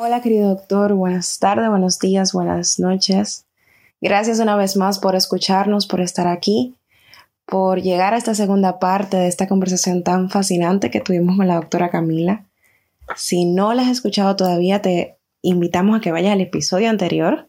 Hola 0.00 0.20
querido 0.20 0.50
doctor, 0.50 0.94
buenas 0.94 1.40
tardes, 1.40 1.68
buenos 1.68 1.98
días, 1.98 2.32
buenas 2.32 2.78
noches. 2.78 3.46
Gracias 4.00 4.38
una 4.38 4.54
vez 4.54 4.76
más 4.76 5.00
por 5.00 5.16
escucharnos, 5.16 5.88
por 5.88 6.00
estar 6.00 6.28
aquí, 6.28 6.76
por 7.46 7.82
llegar 7.82 8.14
a 8.14 8.16
esta 8.16 8.32
segunda 8.36 8.78
parte 8.78 9.16
de 9.16 9.26
esta 9.26 9.48
conversación 9.48 10.04
tan 10.04 10.30
fascinante 10.30 10.92
que 10.92 11.00
tuvimos 11.00 11.36
con 11.36 11.48
la 11.48 11.56
doctora 11.56 11.90
Camila. 11.90 12.44
Si 13.16 13.44
no 13.44 13.74
la 13.74 13.82
has 13.82 13.88
escuchado 13.88 14.36
todavía, 14.36 14.80
te 14.82 15.16
invitamos 15.42 15.98
a 15.98 16.00
que 16.00 16.12
vayas 16.12 16.32
al 16.32 16.42
episodio 16.42 16.90
anterior, 16.90 17.48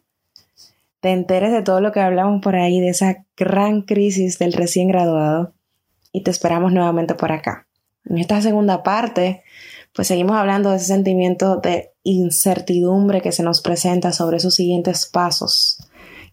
te 1.01 1.11
enteres 1.11 1.51
de 1.51 1.61
todo 1.61 1.81
lo 1.81 1.91
que 1.91 1.99
hablamos 1.99 2.41
por 2.41 2.55
ahí, 2.55 2.79
de 2.79 2.89
esa 2.89 3.25
gran 3.37 3.83
crisis 3.83 4.39
del 4.39 4.53
recién 4.53 4.87
graduado, 4.87 5.53
y 6.11 6.23
te 6.23 6.31
esperamos 6.31 6.73
nuevamente 6.73 7.13
por 7.13 7.31
acá. 7.31 7.67
En 8.05 8.17
esta 8.17 8.41
segunda 8.41 8.81
parte, 8.81 9.43
pues 9.93 10.07
seguimos 10.07 10.35
hablando 10.35 10.71
de 10.71 10.77
ese 10.77 10.85
sentimiento 10.85 11.57
de 11.57 11.88
incertidumbre 12.11 13.21
que 13.21 13.31
se 13.31 13.43
nos 13.43 13.61
presenta 13.61 14.11
sobre 14.11 14.37
esos 14.37 14.55
siguientes 14.55 15.05
pasos 15.05 15.77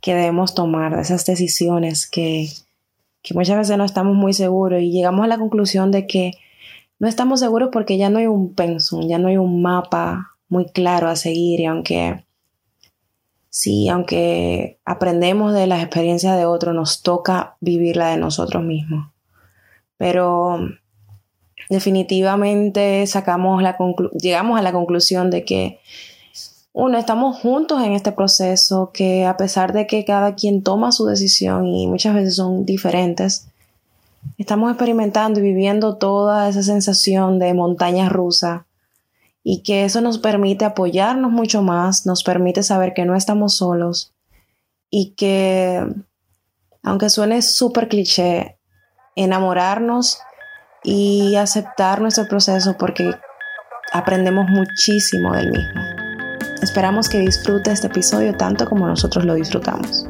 que 0.01 0.15
debemos 0.15 0.55
tomar, 0.55 0.95
de 0.95 1.03
esas 1.03 1.25
decisiones 1.25 2.09
que, 2.09 2.49
que 3.23 3.35
muchas 3.35 3.57
veces 3.57 3.77
no 3.77 3.85
estamos 3.85 4.15
muy 4.15 4.33
seguros 4.33 4.81
y 4.81 4.91
llegamos 4.91 5.25
a 5.25 5.29
la 5.29 5.39
conclusión 5.39 5.91
de 5.91 6.07
que 6.07 6.33
no 6.99 7.09
estamos 7.09 7.41
seguros 7.41 7.71
porque 7.73 7.99
ya 7.99 8.11
no 8.11 8.19
hay 8.19 8.27
un 8.27 8.55
pensum, 8.55 9.07
ya 9.07 9.19
no 9.19 9.29
hay 9.29 9.37
un 9.37 9.63
mapa 9.63 10.37
muy 10.49 10.67
claro 10.67 11.09
a 11.09 11.17
seguir 11.17 11.61
y 11.61 11.67
aunque 11.67 12.25
sí, 13.51 13.89
aunque 13.89 14.79
aprendemos 14.85 15.55
de 15.55 15.67
las 15.67 15.83
experiencias 15.83 16.37
de 16.37 16.47
otros, 16.47 16.75
nos 16.75 17.03
toca 17.03 17.57
vivirla 17.61 18.09
de 18.09 18.19
nosotros 18.19 18.63
mismos. 18.63 19.11
Pero 19.97 20.59
definitivamente 21.69 23.07
sacamos 23.07 23.63
la 23.63 23.77
llegamos 24.21 24.59
a 24.59 24.63
la 24.63 24.73
conclusión 24.73 25.31
de 25.31 25.45
que 25.45 25.81
uno, 26.79 26.99
estamos 26.99 27.39
juntos 27.39 27.83
en 27.83 27.93
este 27.93 28.13
proceso, 28.13 28.91
que 28.93 29.25
a 29.25 29.39
pesar 29.39 29.73
de 29.73 29.87
que 29.87 30.05
cada 30.05 30.35
quien 30.35 30.63
toma 30.63 30.93
su 30.93 31.07
decisión 31.07 31.67
y 31.67 31.87
muchas 31.87 32.15
veces 32.15 32.37
son 32.37 32.67
diferentes, 32.67 33.49
estamos 34.37 34.71
experimentando 34.71 35.41
y 35.41 35.43
viviendo 35.43 35.97
toda 35.97 36.51
esa 36.51 36.63
sensación 36.63 37.39
de 37.39 37.55
montaña 37.55 38.11
rusa 38.11 38.67
y 39.43 39.63
que 39.63 39.87
eso 39.87 40.03
nos 40.03 40.19
permite 40.19 40.67
apoyarnos 40.67 41.33
mucho 41.33 41.63
más, 41.63 42.05
nos 42.05 42.23
permite 42.23 42.63
saber 42.63 42.93
que 42.93 43.07
no 43.07 43.17
estamos 43.17 43.57
solos 43.57 44.13
y 44.91 45.13
que, 45.17 45.83
aunque 46.83 47.09
suene 47.09 47.41
súper 47.41 47.89
cliché, 47.89 48.59
enamorarnos 49.15 50.19
y 50.87 51.35
aceptar 51.35 52.01
nuestro 52.01 52.29
proceso 52.29 52.77
porque 52.79 53.13
aprendemos 53.93 54.49
muchísimo 54.49 55.35
del 55.35 55.51
mismo. 55.51 55.81
Esperamos 56.63 57.09
que 57.09 57.19
disfrute 57.19 57.73
este 57.73 57.89
episodio 57.89 58.33
tanto 58.37 58.67
como 58.67 58.87
nosotros 58.87 59.25
lo 59.25 59.35
disfrutamos. 59.35 60.07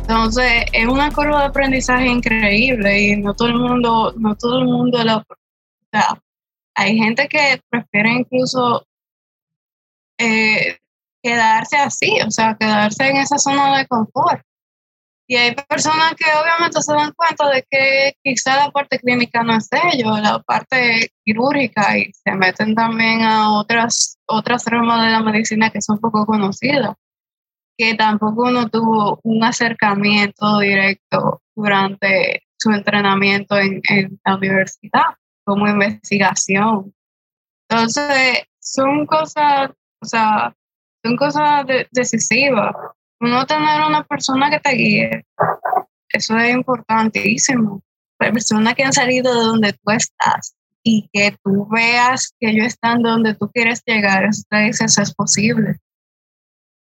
Entonces, 0.00 0.64
es 0.72 0.86
una 0.88 1.12
curva 1.12 1.42
de 1.42 1.46
aprendizaje 1.46 2.08
increíble 2.08 3.00
y 3.00 3.16
no 3.16 3.34
todo 3.34 3.48
el 3.48 3.54
mundo, 3.54 4.12
no 4.18 4.34
todo 4.34 4.58
el 4.58 4.64
mundo 4.64 4.98
sea, 4.98 6.20
hay 6.74 6.96
gente 6.96 7.28
que 7.28 7.60
prefiere 7.68 8.10
incluso 8.10 8.86
eh, 10.18 10.78
quedarse 11.22 11.76
así, 11.76 12.20
o 12.26 12.30
sea, 12.30 12.56
quedarse 12.58 13.08
en 13.08 13.16
esa 13.18 13.38
zona 13.38 13.78
de 13.78 13.86
confort. 13.86 14.42
Y 15.28 15.36
hay 15.36 15.54
personas 15.54 16.14
que 16.14 16.24
obviamente 16.24 16.82
se 16.82 16.92
dan 16.92 17.12
cuenta 17.12 17.48
de 17.48 17.64
que 17.70 18.14
quizá 18.22 18.56
la 18.56 18.70
parte 18.70 18.98
clínica 18.98 19.42
no 19.42 19.56
es 19.56 19.68
de 19.70 19.78
ellos, 19.92 20.20
la 20.20 20.40
parte 20.40 21.10
quirúrgica, 21.24 21.96
y 21.96 22.12
se 22.12 22.32
meten 22.32 22.74
también 22.74 23.22
a 23.22 23.52
otras, 23.52 24.18
otras 24.26 24.64
ramas 24.66 25.04
de 25.04 25.10
la 25.10 25.20
medicina 25.20 25.70
que 25.70 25.80
son 25.80 26.00
poco 26.00 26.26
conocidas 26.26 26.96
que 27.76 27.94
tampoco 27.94 28.44
uno 28.44 28.68
tuvo 28.68 29.20
un 29.22 29.42
acercamiento 29.44 30.58
directo 30.60 31.42
durante 31.54 32.44
su 32.56 32.70
entrenamiento 32.70 33.56
en, 33.58 33.80
la 34.24 34.36
universidad 34.36 35.16
como 35.44 35.68
investigación. 35.68 36.94
Entonces, 37.68 38.44
son 38.60 39.06
cosas, 39.06 39.70
o 40.00 40.06
sea, 40.06 40.54
son 41.04 41.16
cosas 41.16 41.64
decisivas. 41.90 42.74
Uno 43.20 43.46
tener 43.46 43.80
una 43.86 44.04
persona 44.04 44.50
que 44.50 44.60
te 44.60 44.70
guíe, 44.70 45.26
eso 46.08 46.36
es 46.36 46.54
importantísimo. 46.54 47.82
Personas 48.18 48.74
que 48.74 48.84
han 48.84 48.92
salido 48.92 49.32
de 49.34 49.44
donde 49.46 49.72
tú 49.72 49.90
estás 49.90 50.54
y 50.82 51.08
que 51.12 51.36
tú 51.42 51.66
veas 51.68 52.34
que 52.38 52.50
ellos 52.50 52.66
están 52.66 53.02
donde 53.02 53.34
tú 53.34 53.50
quieres 53.50 53.82
llegar, 53.86 54.24
eso 54.24 54.42
te 54.48 54.58
dice, 54.58 54.84
eso 54.84 55.02
es 55.02 55.14
posible 55.14 55.80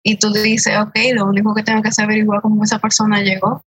y 0.07 0.16
tú 0.16 0.31
dices, 0.31 0.74
ok, 0.79 0.95
lo 1.16 1.25
único 1.25 1.53
que 1.53 1.63
tengo 1.63 1.81
que 1.81 1.89
hacer 1.89 2.03
es 2.03 2.07
averiguar 2.07 2.41
cómo 2.41 2.63
esa 2.63 2.79
persona 2.79 3.19
llegó. 3.19 3.62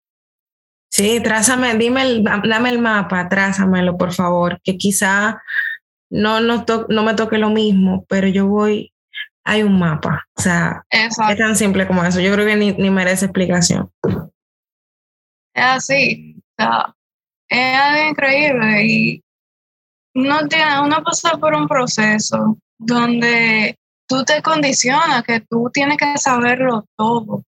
Sí, 0.90 1.22
trázame, 1.22 1.76
dime, 1.76 2.02
el, 2.04 2.24
dame 2.24 2.70
el 2.70 2.80
mapa, 2.80 3.28
trázamelo, 3.30 3.98
por 3.98 4.14
favor, 4.14 4.60
que 4.64 4.78
quizá 4.78 5.42
no, 6.10 6.40
no, 6.40 6.66
no 6.90 7.04
me 7.04 7.14
toque 7.14 7.38
lo 7.38 7.50
mismo, 7.50 8.06
pero 8.08 8.28
yo 8.28 8.48
voy, 8.48 8.94
hay 9.44 9.64
un 9.64 9.78
mapa. 9.78 10.26
O 10.36 10.42
sea, 10.42 10.84
es 10.90 11.18
tan 11.38 11.56
simple 11.56 11.88
como 11.88 12.04
eso. 12.04 12.20
Yo 12.20 12.34
creo 12.34 12.46
que 12.46 12.56
ni, 12.56 12.72
ni 12.74 12.90
merece 12.90 13.26
explicación. 13.26 13.92
Es 15.54 15.64
así, 15.64 16.36
o 16.38 16.64
sea, 16.64 16.96
es 17.50 17.80
algo 17.80 18.10
increíble 18.10 18.86
y 18.86 19.24
uno, 20.16 20.48
tiene, 20.48 20.82
uno 20.82 21.04
pasa 21.04 21.38
por 21.38 21.54
un 21.54 21.68
proceso 21.68 22.58
donde 22.78 23.78
tú 24.08 24.24
te 24.24 24.42
condicionas 24.42 25.24
que 25.24 25.42
tú 25.42 25.70
tienes 25.72 25.98
que 25.98 26.18
saberlo 26.18 26.86
todo. 26.96 27.44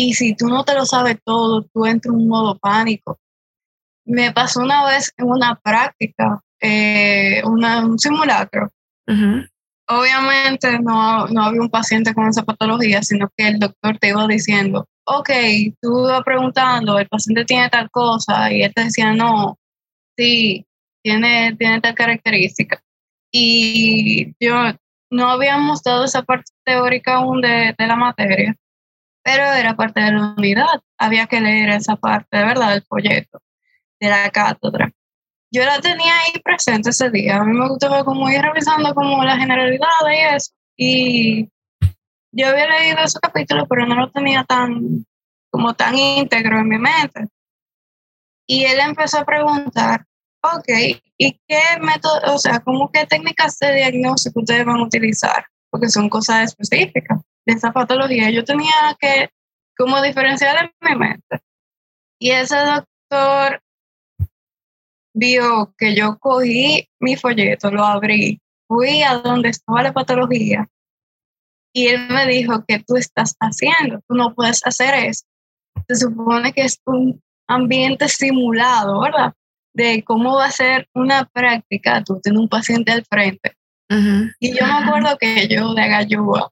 Y 0.00 0.14
si 0.14 0.36
tú 0.36 0.46
no 0.46 0.62
te 0.62 0.74
lo 0.74 0.86
sabes 0.86 1.18
todo, 1.24 1.62
tú 1.74 1.84
entras 1.84 2.14
en 2.14 2.20
un 2.20 2.28
modo 2.28 2.56
pánico. 2.56 3.18
Me 4.04 4.30
pasó 4.30 4.60
una 4.60 4.86
vez 4.86 5.12
en 5.16 5.26
una 5.26 5.56
práctica, 5.56 6.40
eh, 6.60 7.42
un 7.44 7.98
simulacro. 7.98 8.70
Obviamente 9.88 10.78
no, 10.78 11.26
no 11.26 11.42
había 11.42 11.60
un 11.60 11.68
paciente 11.68 12.14
con 12.14 12.28
esa 12.28 12.44
patología, 12.44 13.02
sino 13.02 13.28
que 13.36 13.48
el 13.48 13.58
doctor 13.58 13.98
te 13.98 14.10
iba 14.10 14.24
diciendo, 14.28 14.86
ok, 15.04 15.30
tú 15.82 16.06
ibas 16.06 16.22
preguntando, 16.22 16.96
el 17.00 17.08
paciente 17.08 17.44
tiene 17.44 17.68
tal 17.68 17.90
cosa, 17.90 18.52
y 18.52 18.62
él 18.62 18.72
te 18.72 18.84
decía, 18.84 19.12
no, 19.14 19.58
sí, 20.16 20.64
tiene, 21.02 21.56
tiene 21.56 21.80
tal 21.80 21.96
característica. 21.96 22.80
Y 23.32 24.32
yo 24.38 24.54
no 25.10 25.28
habíamos 25.28 25.82
dado 25.82 26.04
esa 26.04 26.22
parte 26.22 26.52
teórica 26.64 27.16
aún 27.16 27.40
de, 27.40 27.74
la 27.76 27.96
materia, 27.96 28.54
pero 29.28 29.44
era 29.52 29.76
parte 29.76 30.00
de 30.00 30.12
la 30.12 30.34
unidad. 30.38 30.80
Había 30.96 31.26
que 31.26 31.38
leer 31.38 31.68
esa 31.68 31.96
parte, 31.96 32.38
verdad, 32.38 32.70
del 32.70 32.82
folleto, 32.82 33.42
de 34.00 34.08
la 34.08 34.30
cátedra. 34.30 34.90
Yo 35.52 35.66
la 35.66 35.78
tenía 35.80 36.14
ahí 36.20 36.40
presente 36.42 36.88
ese 36.90 37.10
día. 37.10 37.36
A 37.36 37.44
mí 37.44 37.52
me 37.52 37.68
gustaba 37.68 38.04
como 38.04 38.30
ir 38.30 38.40
revisando 38.40 38.94
como 38.94 39.22
la 39.22 39.36
generalidad 39.36 39.88
y 40.10 40.34
eso. 40.34 40.52
Y 40.78 41.48
yo 42.32 42.48
había 42.48 42.68
leído 42.68 43.00
ese 43.04 43.18
capítulo, 43.20 43.66
pero 43.68 43.84
no 43.84 43.96
lo 43.96 44.10
tenía 44.10 44.44
tan, 44.44 45.04
como 45.50 45.74
tan 45.74 45.94
íntegro 45.94 46.60
en 46.60 46.68
mi 46.68 46.78
mente. 46.78 47.26
Y 48.46 48.64
él 48.64 48.80
empezó 48.80 49.18
a 49.18 49.26
preguntar 49.26 50.06
Ok, 50.40 50.68
¿y 51.18 51.32
qué 51.48 51.60
método, 51.80 52.32
o 52.32 52.38
sea, 52.38 52.60
cómo 52.60 52.90
qué 52.92 53.04
técnicas 53.06 53.58
de 53.58 53.74
diagnóstico 53.74 54.40
ustedes 54.40 54.64
van 54.64 54.76
a 54.76 54.84
utilizar? 54.84 55.44
Porque 55.68 55.88
son 55.88 56.08
cosas 56.08 56.44
específicas 56.44 57.18
de 57.48 57.54
esa 57.54 57.72
patología. 57.72 58.30
Yo 58.30 58.44
tenía 58.44 58.96
que 59.00 59.30
como 59.76 60.00
diferenciar 60.02 60.64
en 60.64 60.70
mi 60.88 60.96
mente. 60.96 61.40
Y 62.20 62.30
ese 62.30 62.56
doctor 62.56 63.62
vio 65.14 65.74
que 65.78 65.94
yo 65.94 66.18
cogí 66.18 66.88
mi 67.00 67.16
folleto, 67.16 67.70
lo 67.70 67.84
abrí, 67.84 68.40
fui 68.68 69.02
a 69.02 69.18
donde 69.18 69.48
estaba 69.48 69.82
la 69.82 69.92
patología 69.92 70.68
y 71.72 71.86
él 71.86 72.08
me 72.08 72.26
dijo, 72.26 72.64
¿qué 72.66 72.82
tú 72.84 72.96
estás 72.96 73.34
haciendo? 73.40 74.00
Tú 74.08 74.14
no 74.14 74.34
puedes 74.34 74.64
hacer 74.66 74.94
eso. 74.94 75.24
Se 75.88 75.96
supone 75.96 76.52
que 76.52 76.62
es 76.62 76.80
un 76.84 77.20
ambiente 77.48 78.08
simulado, 78.08 79.00
¿verdad? 79.00 79.32
de 79.78 80.02
cómo 80.02 80.34
va 80.36 80.46
a 80.46 80.50
ser 80.50 80.88
una 80.92 81.24
práctica, 81.24 82.02
tú 82.02 82.20
tienes 82.20 82.40
un 82.40 82.48
paciente 82.48 82.90
al 82.90 83.04
frente. 83.04 83.54
Y 84.40 84.58
yo 84.58 84.66
me 84.66 84.72
acuerdo 84.72 85.16
que 85.18 85.48
yo 85.48 85.72
de 85.72 85.82
agayúa, 85.82 86.50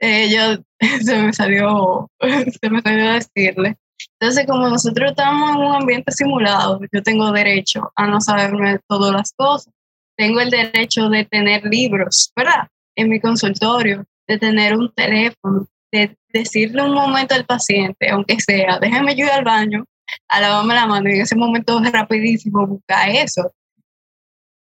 eh, 0.00 0.28
yo 0.30 0.62
se 1.04 1.22
me 1.22 1.32
salió, 1.32 2.10
se 2.20 2.70
me 2.70 2.80
salió 2.82 3.12
decirle. 3.12 3.76
Entonces, 4.20 4.46
como 4.46 4.68
nosotros 4.68 5.10
estamos 5.10 5.50
en 5.50 5.62
un 5.62 5.74
ambiente 5.74 6.12
simulado, 6.12 6.80
yo 6.92 7.02
tengo 7.02 7.32
derecho 7.32 7.92
a 7.96 8.06
no 8.06 8.20
saberme 8.20 8.78
todas 8.88 9.12
las 9.12 9.32
cosas. 9.32 9.72
Tengo 10.16 10.40
el 10.40 10.50
derecho 10.50 11.08
de 11.08 11.24
tener 11.24 11.64
libros, 11.64 12.32
¿verdad? 12.34 12.68
En 12.94 13.08
mi 13.10 13.20
consultorio, 13.20 14.04
de 14.26 14.38
tener 14.38 14.74
un 14.74 14.92
teléfono, 14.94 15.66
de 15.92 16.16
decirle 16.32 16.82
un 16.82 16.94
momento 16.94 17.34
al 17.34 17.44
paciente, 17.44 18.08
aunque 18.08 18.40
sea, 18.40 18.78
déjame 18.78 19.14
yo 19.14 19.26
ir 19.26 19.32
al 19.32 19.44
baño, 19.44 19.84
a 20.28 20.40
lavarme 20.40 20.74
la 20.74 20.86
mano 20.86 21.08
y 21.08 21.14
en 21.14 21.20
ese 21.22 21.36
momento 21.36 21.80
rapidísimo 21.92 22.66
buscar 22.66 23.10
eso. 23.10 23.52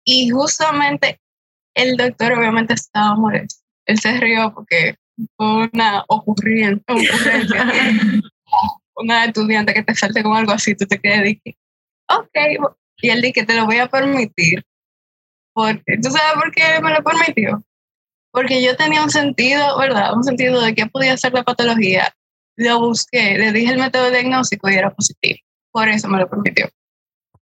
Y 0.06 0.30
justamente 0.30 1.20
el 1.74 1.98
doctor 1.98 2.34
obviamente 2.34 2.74
estaba 2.74 3.16
molesto. 3.16 3.64
Él 3.86 4.00
se 4.00 4.18
rió 4.20 4.54
porque 4.54 4.96
una 5.38 6.04
ocurrencia, 6.08 6.84
una 8.96 9.26
estudiante 9.26 9.74
que 9.74 9.84
te 9.84 9.96
salte 9.96 10.24
con 10.24 10.36
algo 10.36 10.52
así, 10.52 10.76
tú 10.76 10.86
te 10.86 11.00
quedas 11.00 11.20
y 11.20 11.24
dije, 11.24 11.58
ok, 12.10 12.76
y 12.98 13.10
él 13.10 13.22
dice 13.22 13.34
que 13.34 13.46
te 13.46 13.56
lo 13.56 13.66
voy 13.66 13.78
a 13.78 13.88
permitir. 13.88 14.64
Porque, 15.54 15.98
¿Tú 16.02 16.10
sabes 16.10 16.34
por 16.34 16.52
qué 16.52 16.82
me 16.82 16.92
lo 16.92 17.04
permitió? 17.04 17.64
Porque 18.32 18.62
yo 18.62 18.76
tenía 18.76 19.02
un 19.02 19.10
sentido, 19.10 19.78
¿verdad? 19.78 20.14
Un 20.14 20.24
sentido 20.24 20.62
de 20.62 20.76
qué 20.76 20.86
podía 20.88 21.16
ser 21.16 21.34
la 21.34 21.44
patología. 21.44 22.14
Lo 22.58 22.80
busqué, 22.80 23.38
le 23.38 23.54
dije 23.54 23.72
el 23.72 23.80
método 23.80 24.12
diagnóstico 24.12 24.70
y 24.70 24.76
era 24.76 24.94
positivo. 24.94 25.40
Por 25.72 25.88
eso 25.88 26.10
me 26.10 26.20
lo 26.20 26.30
permitió. 26.30 26.68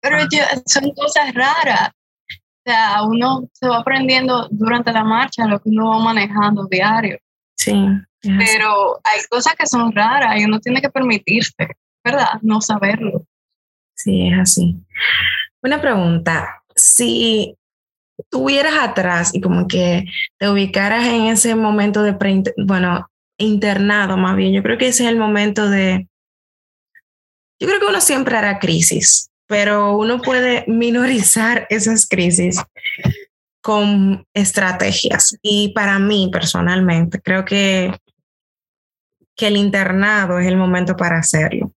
Pero 0.01 0.17
ah. 0.17 0.61
son 0.65 0.91
cosas 0.91 1.33
raras. 1.33 1.91
O 2.29 2.69
sea, 2.69 3.03
uno 3.03 3.49
se 3.53 3.67
va 3.67 3.79
aprendiendo 3.79 4.47
durante 4.51 4.91
la 4.91 5.03
marcha 5.03 5.45
lo 5.45 5.59
que 5.59 5.69
uno 5.69 5.89
va 5.89 5.99
manejando 5.99 6.67
diario. 6.69 7.17
Sí. 7.61 7.73
Pero 8.21 8.99
hay 9.03 9.21
cosas 9.29 9.53
que 9.55 9.67
son 9.67 9.91
raras 9.91 10.39
y 10.39 10.45
uno 10.45 10.59
tiene 10.59 10.81
que 10.81 10.89
permitirse, 10.89 11.67
¿verdad? 12.03 12.39
No 12.41 12.59
saberlo. 12.59 13.25
Sí, 13.95 14.27
es 14.27 14.39
así. 14.39 14.75
Una 15.61 15.79
pregunta, 15.79 16.63
si 16.75 17.55
tuvieras 18.29 18.73
atrás 18.79 19.33
y 19.33 19.41
como 19.41 19.67
que 19.67 20.05
te 20.39 20.49
ubicaras 20.49 21.05
en 21.05 21.27
ese 21.27 21.53
momento 21.53 22.01
de, 22.01 22.15
bueno, 22.65 23.07
internado 23.37 24.17
más 24.17 24.35
bien, 24.35 24.53
yo 24.53 24.63
creo 24.63 24.77
que 24.77 24.87
ese 24.87 25.03
es 25.03 25.09
el 25.09 25.17
momento 25.17 25.69
de, 25.69 26.07
yo 27.59 27.67
creo 27.67 27.79
que 27.79 27.87
uno 27.87 28.01
siempre 28.01 28.37
hará 28.37 28.57
crisis, 28.57 29.29
pero 29.47 29.95
uno 29.97 30.19
puede 30.19 30.63
minorizar 30.67 31.67
esas 31.69 32.07
crisis 32.07 32.59
con 33.61 34.25
estrategias. 34.33 35.37
Y 35.41 35.69
para 35.73 35.99
mí 35.99 36.29
personalmente, 36.31 37.21
creo 37.21 37.45
que, 37.45 37.95
que 39.35 39.47
el 39.47 39.57
internado 39.57 40.39
es 40.39 40.47
el 40.47 40.57
momento 40.57 40.95
para 40.95 41.19
hacerlo. 41.19 41.71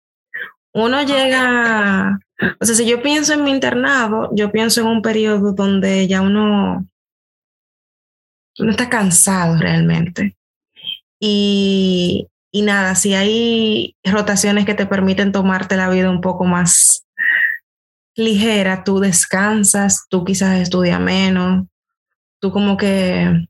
Uno 0.73 1.03
llega, 1.03 2.19
o 2.59 2.65
sea, 2.65 2.75
si 2.75 2.85
yo 2.85 3.01
pienso 3.01 3.33
en 3.33 3.43
mi 3.43 3.51
internado, 3.51 4.29
yo 4.33 4.51
pienso 4.51 4.81
en 4.81 4.87
un 4.87 5.01
periodo 5.01 5.53
donde 5.53 6.07
ya 6.07 6.21
uno, 6.21 6.85
uno 8.59 8.71
está 8.71 8.89
cansado 8.89 9.57
realmente. 9.57 10.35
Y, 11.17 12.27
y 12.51 12.61
nada, 12.63 12.95
si 12.95 13.13
hay 13.13 13.95
rotaciones 14.03 14.65
que 14.65 14.73
te 14.73 14.85
permiten 14.85 15.31
tomarte 15.31 15.77
la 15.77 15.89
vida 15.89 16.09
un 16.09 16.21
poco 16.21 16.43
más 16.43 17.05
ligera, 18.15 18.83
tú 18.83 18.99
descansas, 18.99 20.07
tú 20.09 20.23
quizás 20.23 20.59
estudias 20.59 20.99
menos, 20.99 21.65
tú 22.39 22.51
como 22.51 22.77
que 22.77 23.47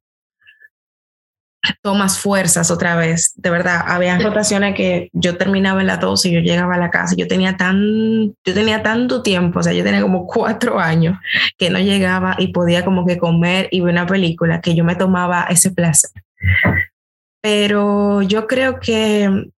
tomas 1.82 2.20
fuerzas 2.20 2.72
otra 2.72 2.96
vez. 2.96 3.34
De 3.36 3.50
verdad, 3.50 3.82
había 3.86 4.18
rotaciones 4.18 4.76
que 4.76 5.10
yo 5.14 5.38
terminaba 5.38 5.82
en 5.82 5.88
la 5.88 5.98
12 5.98 6.30
y 6.30 6.34
yo 6.34 6.40
llegaba 6.40 6.76
a 6.76 6.80
la 6.80 6.90
casa 6.90 7.16
yo 7.18 7.28
tenía 7.28 7.58
tan, 7.58 8.36
yo 8.46 8.54
tenía 8.54 8.84
tanto 8.84 9.22
tiempo, 9.22 9.60
o 9.60 9.64
sea, 9.64 9.74
yo 9.74 9.84
tenía 9.84 10.02
como 10.02 10.28
cuatro 10.28 10.80
años 10.80 11.18
que 11.58 11.70
no 11.70 11.80
llegaba 11.80 12.36
y 12.38 12.50
podía 12.50 12.84
como 12.86 13.06
que 13.06 13.18
comer 13.18 13.68
y 13.72 13.82
ver 13.82 13.94
una 13.94 14.06
película, 14.06 14.62
que 14.62 14.76
yo 14.76 14.84
me 14.84 14.96
tomaba 14.96 15.48
ese 15.50 15.72
placer. 15.72 16.12
Pero 17.42 18.22
yo 18.22 18.48
creo 18.48 18.80
que 18.80 19.50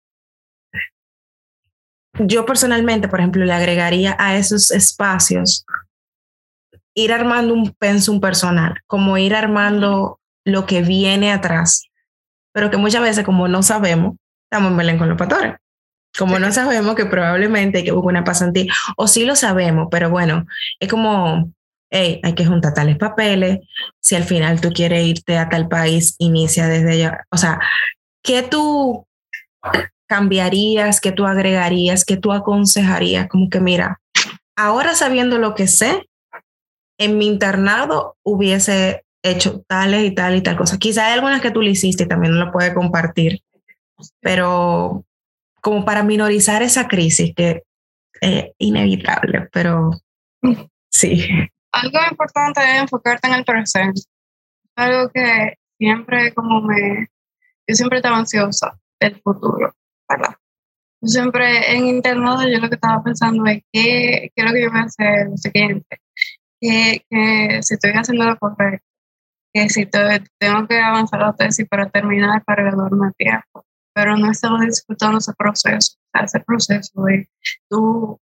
yo 2.20 2.46
personalmente, 2.46 3.08
por 3.08 3.20
ejemplo, 3.20 3.46
le 3.46 3.54
agregaría 3.54 4.16
a 4.20 4.38
esos 4.38 4.72
espacios 4.72 5.66
ir 6.98 7.14
armando 7.14 7.54
un 7.54 7.72
pensum 7.74 8.20
personal, 8.20 8.80
como 8.88 9.20
ir 9.20 9.36
armando 9.36 10.20
lo 10.44 10.66
que 10.66 10.82
viene 10.82 11.32
atrás, 11.32 11.84
pero 12.52 12.72
que 12.72 12.78
muchas 12.78 13.04
veces 13.04 13.24
como 13.24 13.48
no 13.48 13.62
sabemos, 13.62 14.16
estamos 14.50 14.84
en 14.84 14.98
con 14.98 15.08
los 15.08 15.18
patores. 15.18 15.56
Como 16.18 16.40
no 16.40 16.52
sabemos 16.52 16.96
que 16.96 17.06
probablemente 17.06 17.78
hay 17.78 17.84
que 17.84 17.92
buscar 17.92 18.10
una 18.10 18.24
pasantía, 18.24 18.74
o 18.98 19.08
sí 19.08 19.26
lo 19.26 19.36
sabemos, 19.36 19.90
pero 19.92 20.10
bueno, 20.10 20.48
es 20.80 20.90
como, 20.90 21.54
hey, 21.92 22.20
hay 22.24 22.34
que 22.34 22.48
juntar 22.48 22.74
tales 22.74 22.98
papeles, 22.98 23.60
si 24.02 24.16
al 24.16 24.24
final 24.24 24.60
tú 24.60 24.72
quieres 24.72 25.06
irte 25.06 25.38
a 25.38 25.50
tal 25.50 25.68
país, 25.68 26.16
inicia 26.18 26.68
desde 26.68 26.94
allá. 26.94 27.26
O 27.30 27.38
sea, 27.38 27.60
¿qué 28.24 28.42
tú 28.42 29.06
cambiarías, 30.08 31.00
qué 31.00 31.12
tú 31.12 31.28
agregarías, 31.28 32.06
qué 32.06 32.18
tú 32.18 32.32
aconsejarías? 32.32 33.28
Como 33.28 33.52
que 33.52 33.60
mira, 33.60 34.00
ahora 34.56 34.96
sabiendo 34.96 35.38
lo 35.38 35.54
que 35.54 35.68
sé, 35.68 36.07
en 36.98 37.18
mi 37.18 37.28
internado 37.28 38.18
hubiese 38.24 39.06
hecho 39.24 39.62
tales 39.68 40.04
y 40.06 40.12
tal 40.12 40.36
y 40.36 40.42
tal 40.42 40.58
cosa. 40.58 40.78
Quizá 40.78 41.08
hay 41.08 41.14
algunas 41.14 41.42
que 41.42 41.52
tú 41.52 41.62
le 41.62 41.72
hiciste 41.72 42.04
y 42.04 42.08
también 42.08 42.34
no 42.34 42.46
lo 42.46 42.52
puede 42.52 42.74
compartir, 42.74 43.42
pero 44.22 45.06
como 45.62 45.86
para 45.86 46.04
minorizar 46.04 46.64
esa 46.64 46.88
crisis 46.88 47.34
que 47.36 47.64
es 48.22 48.46
inevitable, 48.58 49.48
pero 49.52 49.92
sí. 50.90 51.28
Algo 51.72 52.00
importante 52.10 52.62
es 52.62 52.82
enfocarte 52.82 53.28
en 53.28 53.34
el 53.36 53.46
presente. 53.46 54.02
Algo 54.76 55.10
que 55.10 55.56
siempre 55.78 56.34
como 56.34 56.62
me... 56.62 57.08
Yo 57.68 57.76
siempre 57.76 57.98
estaba 57.98 58.18
ansiosa 58.18 58.80
del 59.00 59.20
futuro, 59.22 59.74
¿verdad? 60.10 60.36
Yo 61.02 61.10
siempre 61.10 61.76
en 61.76 61.86
internado 61.86 62.48
yo 62.48 62.60
lo 62.60 62.70
que 62.70 62.76
estaba 62.76 63.04
pensando 63.04 63.46
es 63.46 63.62
qué, 63.72 64.32
qué 64.34 64.42
es 64.42 64.46
lo 64.46 64.52
que 64.54 64.64
yo 64.64 64.72
voy 64.72 64.80
a 64.80 64.84
hacer 64.84 65.28
lo 65.30 65.38
siguiente 65.38 66.00
que, 66.60 67.60
si 67.62 67.74
estoy 67.74 67.92
haciendo 67.92 68.26
lo 68.26 68.38
correcto, 68.38 68.86
que 69.54 69.70
si 69.70 69.86
tengo 69.86 70.68
que 70.68 70.80
avanzar 70.80 71.22
la 71.22 71.34
tesis 71.34 71.68
para 71.68 71.90
terminar, 71.90 72.44
para 72.44 72.64
graduarme 72.64 73.08
a 73.08 73.12
tiempo, 73.12 73.66
pero 73.94 74.16
no 74.18 74.30
estamos 74.32 74.62
disfrutando 74.62 75.18
ese 75.18 75.34
proceso, 75.34 75.98
ese 76.14 76.40
proceso 76.42 77.04
de 77.04 77.30
tú, 77.70 78.20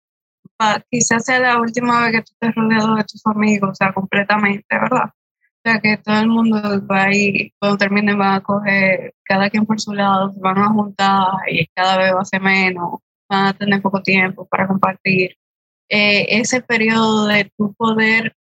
quizás 0.90 1.25
sea 1.25 1.40
la 1.40 1.58
última 1.61 2.02
vez 2.02 2.12
que 2.12 2.23
tú 2.23 2.32
estés 2.32 2.55
rodeado 2.55 2.94
de 2.96 3.05
tus 3.05 3.26
amigos, 3.26 3.70
o 3.70 3.75
sea, 3.75 3.93
completamente, 3.93 4.67
¿verdad? 4.70 5.11
O 5.64 5.70
sea, 5.70 5.81
que 5.81 5.96
todo 5.96 6.19
el 6.19 6.28
mundo 6.28 6.61
va 6.87 7.05
ahí, 7.05 7.52
cuando 7.58 7.78
termine 7.78 8.14
va 8.14 8.35
a 8.37 8.40
coger 8.40 9.14
cada 9.25 9.49
quien 9.49 9.64
por 9.64 9.81
su 9.81 9.93
lado, 9.93 10.32
se 10.32 10.40
van 10.40 10.58
a 10.58 10.69
juntar 10.69 11.28
y 11.49 11.67
cada 11.69 11.99
vez 11.99 12.14
va 12.14 12.20
a 12.20 12.25
ser 12.25 12.40
menos, 12.40 12.99
van 13.28 13.47
a 13.47 13.52
tener 13.54 13.80
poco 13.80 14.02
tiempo 14.02 14.47
para 14.47 14.66
compartir. 14.66 15.37
Eh, 15.94 16.40
ese 16.40 16.62
periodo 16.62 17.26
de 17.26 17.52
tu 17.54 17.75
poder 17.75 18.34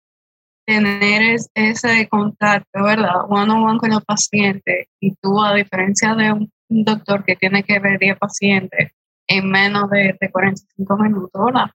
tener 0.65 1.37
ese 1.55 2.09
contacto, 2.09 2.85
¿verdad? 2.85 3.25
One 3.29 3.53
on 3.53 3.65
one 3.71 3.79
con 3.81 3.93
el 3.93 4.03
paciente 4.03 4.89
y 5.01 5.17
tú, 5.17 5.43
a 5.43 5.55
diferencia 5.55 6.15
de 6.15 6.31
un, 6.31 6.53
doctor 6.69 7.25
que 7.25 7.35
tiene 7.35 7.65
que 7.65 7.81
ver 7.81 7.99
10 7.99 8.17
pacientes 8.19 8.93
en 9.27 9.51
menos 9.51 9.91
de, 9.91 10.17
45 10.31 10.97
minutos, 10.99 11.45
¿verdad? 11.45 11.73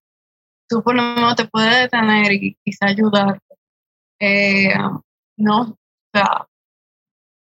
Tú 0.70 0.82
por 0.82 0.96
lo 0.96 1.02
menos 1.02 1.36
te 1.36 1.46
puedes 1.46 1.78
detener 1.78 2.32
y 2.32 2.58
quizá 2.64 2.86
ayudarte. 2.86 3.56
Eh, 4.22 4.74
no, 5.36 5.62
o 5.62 5.78
sea, 6.14 6.48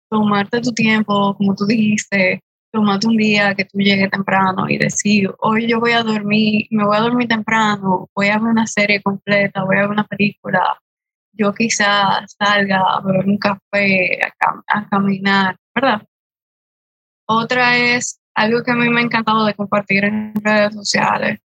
tomarte 0.10 0.60
tu 0.60 0.72
tiempo, 0.74 1.36
como 1.38 1.54
tú 1.54 1.68
dijiste, 1.68 2.42
tomate 2.74 3.08
un 3.08 3.18
día 3.18 3.54
que 3.54 3.66
tú 3.66 3.78
llegues 3.78 4.10
temprano 4.10 4.68
y 4.68 4.80
decir, 4.80 5.32
hoy 5.40 5.68
yo 5.68 5.80
voy 5.80 5.92
a 5.92 6.02
dormir, 6.02 6.66
me 6.72 6.84
voy 6.84 6.98
a 6.98 7.02
dormir 7.02 7.28
temprano, 7.28 8.10
voy 8.16 8.30
a 8.30 8.40
ver 8.40 8.50
una 8.50 8.66
serie 8.66 9.02
completa, 9.02 9.64
voy 9.64 9.78
a 9.78 9.82
ver 9.82 9.90
una 9.92 10.06
película, 10.06 10.82
yo 11.34 11.54
quizás 11.54 12.36
salga 12.36 12.80
a 12.80 13.02
beber 13.02 13.28
un 13.28 13.38
café, 13.38 14.20
a, 14.68 14.90
caminar, 14.90 15.56
¿verdad? 15.76 16.02
Otra 17.28 17.78
es 17.78 18.20
algo 18.34 18.64
que 18.64 18.72
a 18.72 18.76
mí 18.76 18.90
me 18.90 19.02
ha 19.02 19.04
encantado 19.04 19.46
de 19.46 19.54
compartir 19.54 20.06
en 20.06 20.34
redes 20.44 20.74
sociales. 20.74 21.40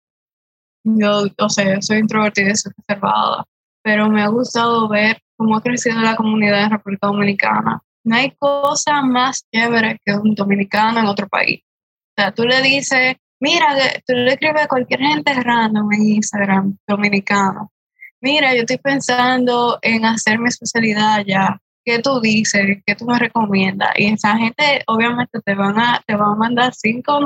Yo, 0.85 1.25
o 1.39 1.49
sea, 1.49 1.83
soy 1.83 1.99
introvertida 1.99 2.51
y 2.51 2.55
soy 2.55 2.73
reservada, 2.87 3.45
pero 3.83 4.09
me 4.09 4.23
ha 4.23 4.29
gustado 4.29 4.89
ver 4.89 5.19
cómo 5.37 5.57
ha 5.57 5.63
crecido 5.63 6.01
la 6.01 6.15
comunidad 6.15 6.63
en 6.63 6.71
República 6.71 7.09
Dominicana 7.09 7.83
no 8.07 8.17
hay 8.17 8.31
cosa 8.39 9.03
más 9.03 9.45
chévere 9.53 10.01
que 10.05 10.15
un 10.15 10.35
dominicano 10.35 11.01
en 11.01 11.07
otro 11.07 11.29
país. 11.29 11.61
O 12.17 12.23
sea, 12.23 12.33
tú 12.33 12.45
le 12.45 12.63
dices, 12.63 13.17
mira, 13.41 13.67
tú 14.07 14.15
le 14.15 14.33
escribes 14.33 14.63
a 14.63 14.69
cualquier 14.69 15.01
gente 15.01 15.35
random 15.35 15.93
en 15.93 16.03
Instagram, 16.03 16.79
dominicano. 16.87 17.73
Mira, 18.21 18.55
yo 18.55 18.61
estoy 18.61 18.79
pensando 18.79 19.79
en 19.83 20.05
hacer 20.05 20.39
mi 20.39 20.49
especialidad 20.49 21.25
ya. 21.27 21.61
¿Qué 21.85 21.99
tú 22.01 22.21
dices? 22.21 22.83
¿Qué 22.85 22.95
tú 22.95 23.07
me 23.07 23.19
recomiendas? 23.19 23.91
Y 23.97 24.07
esa 24.07 24.37
gente 24.37 24.83
obviamente 24.87 25.41
te 25.45 25.55
van 25.55 25.79
a, 25.79 26.03
te 26.07 26.17
van 26.17 26.33
a 26.33 26.37
mandar 26.37 26.75
cinco 26.75 27.21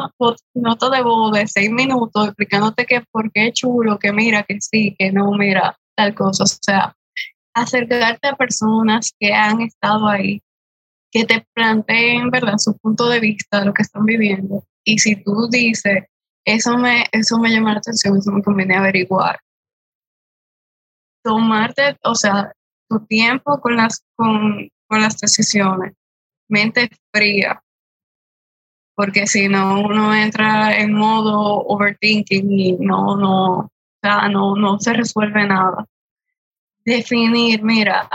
notas 0.54 0.90
de 0.90 1.02
voz 1.02 1.32
de 1.32 1.46
seis 1.46 1.70
minutos 1.70 2.26
explicándote 2.26 2.84
que 2.86 3.02
por 3.10 3.30
qué 3.32 3.48
es 3.48 3.54
chulo, 3.54 3.98
que 3.98 4.12
mira, 4.12 4.42
que 4.42 4.60
sí, 4.60 4.96
que 4.98 5.12
no, 5.12 5.30
mira, 5.32 5.78
tal 5.94 6.14
cosa. 6.14 6.44
O 6.44 6.46
sea, 6.46 6.94
acercarte 7.54 8.28
a 8.28 8.36
personas 8.36 9.14
que 9.18 9.32
han 9.32 9.60
estado 9.62 10.08
ahí 10.08 10.42
que 11.10 11.24
te 11.24 11.46
planteen, 11.54 12.30
¿verdad?, 12.30 12.58
su 12.58 12.76
punto 12.76 13.08
de 13.08 13.20
vista 13.20 13.60
de 13.60 13.66
lo 13.66 13.74
que 13.74 13.82
están 13.82 14.04
viviendo. 14.04 14.64
Y 14.84 14.98
si 14.98 15.16
tú 15.16 15.48
dices, 15.50 16.04
eso 16.44 16.78
me, 16.78 17.04
eso 17.12 17.38
me 17.38 17.50
llama 17.50 17.72
la 17.72 17.78
atención, 17.78 18.18
eso 18.18 18.30
me 18.32 18.42
conviene 18.42 18.76
averiguar. 18.76 19.38
Tomarte, 21.22 21.96
o 22.04 22.14
sea, 22.14 22.52
tu 22.88 23.04
tiempo 23.06 23.60
con 23.60 23.76
las, 23.76 24.04
con, 24.16 24.68
con 24.88 25.00
las 25.00 25.18
decisiones, 25.18 25.94
mente 26.48 26.88
fría, 27.12 27.62
porque 29.00 29.26
si 29.26 29.48
no 29.48 29.80
uno 29.80 30.14
entra 30.14 30.76
en 30.78 30.92
modo 30.92 31.64
overthinking 31.66 32.50
y 32.52 32.72
no, 32.72 33.16
no, 33.16 33.58
o 33.58 33.70
sea, 34.02 34.28
no, 34.28 34.54
no 34.56 34.78
se 34.78 34.92
resuelve 34.92 35.46
nada. 35.46 35.86
Definir, 36.84 37.62
mira, 37.62 38.08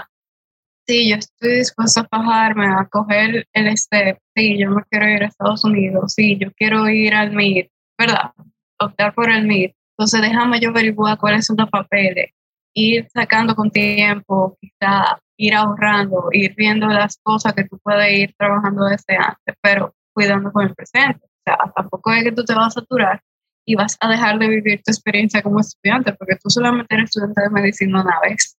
sí, 0.87 1.09
yo 1.09 1.15
estoy 1.17 1.57
dispuesto 1.57 2.01
a 2.01 2.17
bajarme, 2.17 2.67
a 2.67 2.87
coger 2.89 3.47
el 3.53 3.77
step, 3.77 4.17
sí, 4.35 4.57
yo 4.57 4.69
me 4.71 4.83
quiero 4.89 5.07
ir 5.07 5.23
a 5.23 5.27
Estados 5.27 5.63
Unidos, 5.63 6.13
sí, 6.13 6.37
yo 6.39 6.51
quiero 6.53 6.87
ir 6.89 7.13
al 7.13 7.31
MIR, 7.31 7.69
¿verdad? 7.97 8.31
Optar 8.79 9.13
por 9.13 9.29
el 9.29 9.45
MIR. 9.45 9.75
Entonces 9.97 10.21
déjame 10.21 10.59
yo 10.59 10.69
averiguar 10.69 11.17
cuáles 11.17 11.45
son 11.45 11.57
los 11.57 11.69
papeles, 11.69 12.31
ir 12.73 13.07
sacando 13.13 13.55
con 13.55 13.71
tiempo, 13.71 14.57
quizá 14.59 15.19
ir 15.37 15.53
ahorrando, 15.53 16.29
ir 16.31 16.53
viendo 16.55 16.87
las 16.87 17.17
cosas 17.23 17.53
que 17.53 17.65
tú 17.65 17.79
puedes 17.79 18.11
ir 18.17 18.33
trabajando 18.37 18.85
desde 18.85 19.15
antes, 19.17 19.55
pero 19.61 19.93
cuidando 20.13 20.51
con 20.51 20.65
el 20.65 20.75
presente. 20.75 21.25
O 21.25 21.41
sea, 21.45 21.57
tampoco 21.75 22.11
es 22.13 22.23
que 22.23 22.31
tú 22.31 22.43
te 22.43 22.53
vas 22.53 22.67
a 22.67 22.79
saturar 22.81 23.21
y 23.65 23.75
vas 23.75 23.97
a 23.99 24.09
dejar 24.09 24.37
de 24.39 24.47
vivir 24.47 24.81
tu 24.83 24.91
experiencia 24.91 25.41
como 25.41 25.59
estudiante, 25.59 26.13
porque 26.13 26.35
tú 26.35 26.49
solamente 26.49 26.93
eres 26.95 27.05
estudiante 27.05 27.41
de 27.41 27.49
medicina 27.49 28.01
una 28.01 28.19
vez 28.21 28.57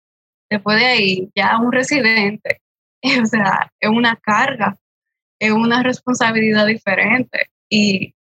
después 0.50 0.78
de 0.78 0.86
ahí, 0.86 1.30
ya 1.34 1.58
un 1.58 1.72
residente, 1.72 2.60
o 3.22 3.26
sea, 3.26 3.70
es 3.80 3.90
una 3.90 4.16
carga, 4.16 4.76
es 5.38 5.52
una 5.52 5.82
responsabilidad 5.82 6.66
diferente. 6.66 7.50
Y 7.68 8.14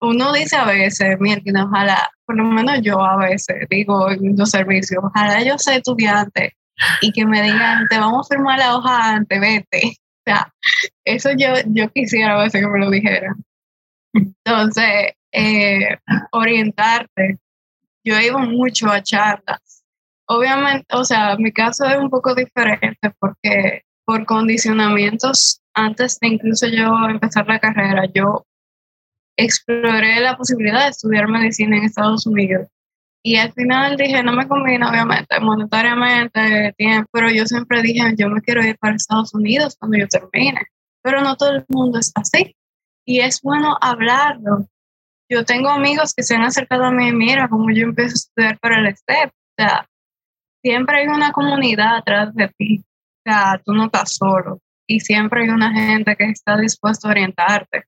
uno 0.00 0.32
dice 0.32 0.56
a 0.56 0.64
veces, 0.64 1.16
mira, 1.20 1.42
ojalá, 1.64 2.10
por 2.26 2.36
lo 2.36 2.44
menos 2.44 2.80
yo 2.82 3.00
a 3.00 3.16
veces 3.16 3.66
digo 3.68 4.10
en 4.10 4.36
los 4.36 4.50
servicios, 4.50 5.02
ojalá 5.04 5.42
yo 5.42 5.58
sea 5.58 5.76
estudiante 5.76 6.56
y 7.02 7.12
que 7.12 7.26
me 7.26 7.42
digan, 7.42 7.86
te 7.88 7.98
vamos 7.98 8.26
a 8.26 8.34
firmar 8.34 8.58
la 8.58 8.76
hoja 8.76 9.14
antes, 9.14 9.40
vete. 9.40 9.96
O 10.20 10.32
sea, 10.32 10.52
eso 11.06 11.30
yo, 11.34 11.54
yo 11.68 11.90
quisiera 11.92 12.34
a 12.38 12.42
veces 12.44 12.60
que 12.60 12.68
me 12.68 12.78
lo 12.78 12.90
dijeran. 12.90 13.42
Entonces, 14.12 15.14
eh, 15.32 15.96
orientarte. 16.32 17.38
Yo 18.04 18.20
iba 18.20 18.38
mucho 18.38 18.90
a 18.90 19.02
charlas 19.02 19.79
Obviamente, 20.32 20.86
o 20.94 21.02
sea, 21.02 21.36
mi 21.36 21.50
caso 21.50 21.84
es 21.86 21.98
un 21.98 22.08
poco 22.08 22.36
diferente 22.36 23.10
porque 23.18 23.82
por 24.04 24.24
condicionamientos, 24.26 25.60
antes 25.74 26.20
de 26.20 26.28
incluso 26.28 26.68
yo 26.68 26.86
empezar 27.08 27.48
la 27.48 27.58
carrera, 27.58 28.04
yo 28.14 28.46
exploré 29.36 30.20
la 30.20 30.36
posibilidad 30.36 30.84
de 30.84 30.90
estudiar 30.90 31.26
medicina 31.26 31.78
en 31.78 31.82
Estados 31.82 32.28
Unidos. 32.28 32.68
Y 33.24 33.38
al 33.38 33.52
final 33.54 33.96
dije, 33.96 34.22
no 34.22 34.32
me 34.32 34.46
conviene, 34.46 34.86
obviamente, 34.86 35.40
monetariamente, 35.40 36.76
pero 37.10 37.28
yo 37.28 37.44
siempre 37.46 37.82
dije, 37.82 38.14
yo 38.16 38.28
me 38.28 38.40
quiero 38.40 38.64
ir 38.64 38.78
para 38.78 38.94
Estados 38.94 39.34
Unidos 39.34 39.76
cuando 39.80 39.98
yo 39.98 40.06
termine. 40.06 40.60
Pero 41.02 41.22
no 41.22 41.36
todo 41.36 41.56
el 41.56 41.64
mundo 41.68 41.98
es 41.98 42.12
así. 42.14 42.54
Y 43.04 43.18
es 43.18 43.40
bueno 43.42 43.76
hablarlo. 43.80 44.68
Yo 45.28 45.44
tengo 45.44 45.70
amigos 45.70 46.14
que 46.14 46.22
se 46.22 46.36
han 46.36 46.42
acercado 46.42 46.84
a 46.84 46.92
mí, 46.92 47.10
mira, 47.10 47.48
como 47.48 47.72
yo 47.72 47.82
empiezo 47.82 48.12
a 48.12 48.14
estudiar 48.14 48.58
para 48.60 48.78
el 48.78 48.96
STEP. 48.96 49.30
O 49.30 49.62
sea, 49.62 49.89
siempre 50.62 51.00
hay 51.00 51.08
una 51.08 51.32
comunidad 51.32 51.96
atrás 51.96 52.34
de 52.34 52.48
ti. 52.56 52.84
O 53.24 53.30
sea, 53.30 53.60
tú 53.64 53.72
no 53.72 53.86
estás 53.86 54.16
solo. 54.16 54.60
Y 54.86 55.00
siempre 55.00 55.42
hay 55.42 55.50
una 55.50 55.72
gente 55.72 56.16
que 56.16 56.24
está 56.24 56.56
dispuesta 56.56 57.08
a 57.08 57.12
orientarte 57.12 57.84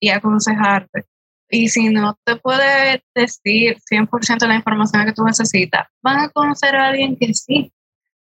y 0.00 0.10
aconsejarte. 0.10 1.04
Y 1.50 1.68
si 1.68 1.88
no 1.88 2.16
te 2.24 2.36
puede 2.36 3.02
decir 3.14 3.76
100% 3.90 4.38
de 4.38 4.48
la 4.48 4.54
información 4.56 5.04
que 5.04 5.12
tú 5.12 5.24
necesitas, 5.24 5.86
van 6.02 6.20
a 6.20 6.28
conocer 6.28 6.74
a 6.76 6.88
alguien 6.88 7.16
que 7.16 7.34
sí. 7.34 7.72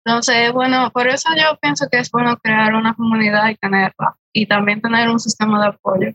Entonces, 0.04 0.52
bueno, 0.52 0.90
por 0.92 1.08
eso 1.08 1.30
yo 1.38 1.58
pienso 1.62 1.88
que 1.92 2.00
es 2.00 2.10
bueno 2.10 2.38
crear 2.38 2.74
una 2.74 2.94
comunidad 2.94 3.50
y 3.50 3.56
tenerla. 3.56 4.16
Y 4.34 4.46
también 4.46 4.82
tener 4.82 5.10
un 5.10 5.20
sistema 5.20 5.62
de 5.62 5.68
apoyo. 5.68 6.14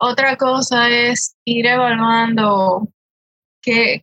Otra 0.00 0.36
cosa 0.36 0.88
es 0.88 1.36
ir 1.44 1.66
evaluando 1.66 2.88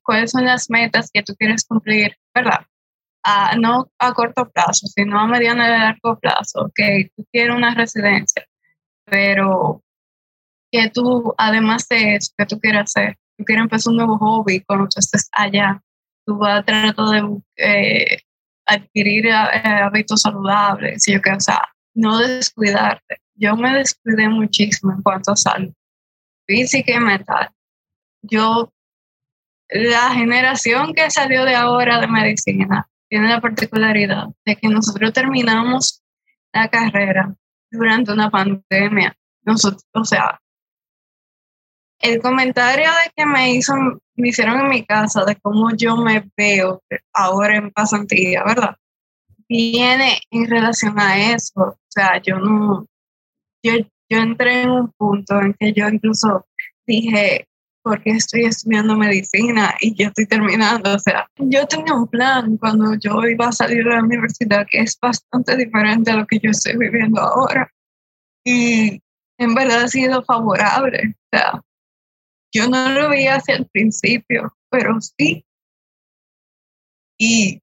cuáles 0.03 0.31
son 0.31 0.45
las 0.45 0.69
metas 0.69 1.09
que 1.11 1.23
tú 1.23 1.35
quieres 1.35 1.65
cumplir, 1.65 2.15
¿verdad? 2.33 2.65
no 3.57 3.89
a 3.97 4.13
corto 4.13 4.47
plazo, 4.49 4.85
sino 4.87 5.19
a 5.19 5.25
mediano 5.25 5.63
y 5.63 5.67
largo 5.67 6.19
plazo, 6.19 6.71
que 6.75 7.09
tú 7.15 7.25
quieres 7.31 7.55
una 7.55 7.73
residencia, 7.73 8.45
pero 9.05 9.81
que 10.71 10.89
tú, 10.91 11.33
además 11.37 11.87
de 11.87 12.15
eso, 12.15 12.33
que 12.37 12.45
tú 12.45 12.59
quieres 12.59 12.81
hacer, 12.81 13.17
tú 13.37 13.43
quieres 13.45 13.63
empezar 13.63 13.91
un 13.91 13.97
nuevo 13.97 14.17
hobby 14.19 14.61
cuando 14.61 14.87
tú 14.87 14.99
estés 14.99 15.27
allá, 15.31 15.81
tú 16.25 16.37
vas 16.37 16.59
a 16.59 16.63
tratar 16.63 17.05
de 17.07 17.41
eh, 17.57 18.21
adquirir 18.67 19.27
eh, 19.27 19.31
hábitos 19.33 20.21
saludables, 20.21 21.03
que, 21.05 21.31
o 21.31 21.39
sea, 21.39 21.61
no 21.95 22.19
descuidarte. 22.19 23.17
Yo 23.35 23.55
me 23.55 23.73
descuidé 23.73 24.29
muchísimo 24.29 24.93
en 24.93 25.01
cuanto 25.01 25.31
a 25.31 25.35
salud 25.35 25.73
física 26.47 26.93
y 26.93 26.99
mental. 26.99 27.49
Yo 28.21 28.71
la 29.69 30.11
generación 30.11 30.93
que 30.93 31.09
salió 31.09 31.45
de 31.45 31.55
ahora 31.55 31.99
de 31.99 32.07
medicina 32.07 32.87
tiene 33.09 33.29
la 33.29 33.41
particularidad 33.41 34.27
de 34.45 34.55
que 34.55 34.67
nosotros 34.67 35.13
terminamos 35.13 36.03
la 36.53 36.67
carrera 36.69 37.35
durante 37.71 38.11
una 38.11 38.29
pandemia. 38.29 39.15
Nosotros, 39.43 39.85
o 39.93 40.03
sea, 40.05 40.39
el 41.99 42.21
comentario 42.21 42.89
de 42.89 43.11
que 43.15 43.25
me 43.25 43.53
hizo, 43.53 43.73
me 44.15 44.29
hicieron 44.29 44.59
en 44.61 44.69
mi 44.69 44.85
casa 44.85 45.23
de 45.25 45.35
cómo 45.37 45.75
yo 45.75 45.97
me 45.97 46.29
veo 46.35 46.81
ahora 47.13 47.57
en 47.57 47.71
pasantía, 47.71 48.43
¿verdad? 48.43 48.75
Viene 49.47 50.19
en 50.31 50.49
relación 50.49 50.99
a 50.99 51.33
eso. 51.33 51.61
O 51.61 51.77
sea, 51.87 52.21
yo 52.21 52.39
no, 52.39 52.87
yo, 53.63 53.73
yo 54.09 54.17
entré 54.17 54.63
en 54.63 54.71
un 54.71 54.91
punto 54.93 55.39
en 55.39 55.53
que 55.53 55.73
yo 55.73 55.87
incluso 55.87 56.47
dije, 56.85 57.47
porque 57.85 58.09
estoy 58.09 58.45
estudiando 58.45 58.97
medicina 58.97 59.75
y 59.79 59.93
yo 59.93 60.07
estoy 60.07 60.25
terminando. 60.25 60.95
O 60.95 60.97
sea, 60.97 61.29
yo 61.37 61.67
tenía 61.67 61.93
un 61.93 62.07
plan 62.07 62.57
cuando 62.57 62.95
yo 62.95 63.23
iba 63.27 63.49
a 63.49 63.51
salir 63.51 63.83
de 63.83 63.91
la 63.91 64.03
universidad 64.03 64.65
que 64.67 64.79
es 64.79 64.97
bastante 64.99 65.55
diferente 65.55 66.09
a 66.09 66.15
lo 66.15 66.25
que 66.25 66.39
yo 66.39 66.49
estoy 66.49 66.75
viviendo 66.77 67.21
ahora. 67.21 67.71
Y 68.43 69.03
en 69.37 69.53
verdad 69.53 69.83
ha 69.83 69.87
sido 69.87 70.23
favorable. 70.23 71.15
O 71.15 71.37
sea, 71.37 71.61
yo 72.51 72.67
no 72.67 72.89
lo 72.89 73.11
vi 73.11 73.27
hacia 73.27 73.57
el 73.57 73.67
principio, 73.67 74.57
pero 74.71 74.99
sí. 74.99 75.45
Y 77.19 77.61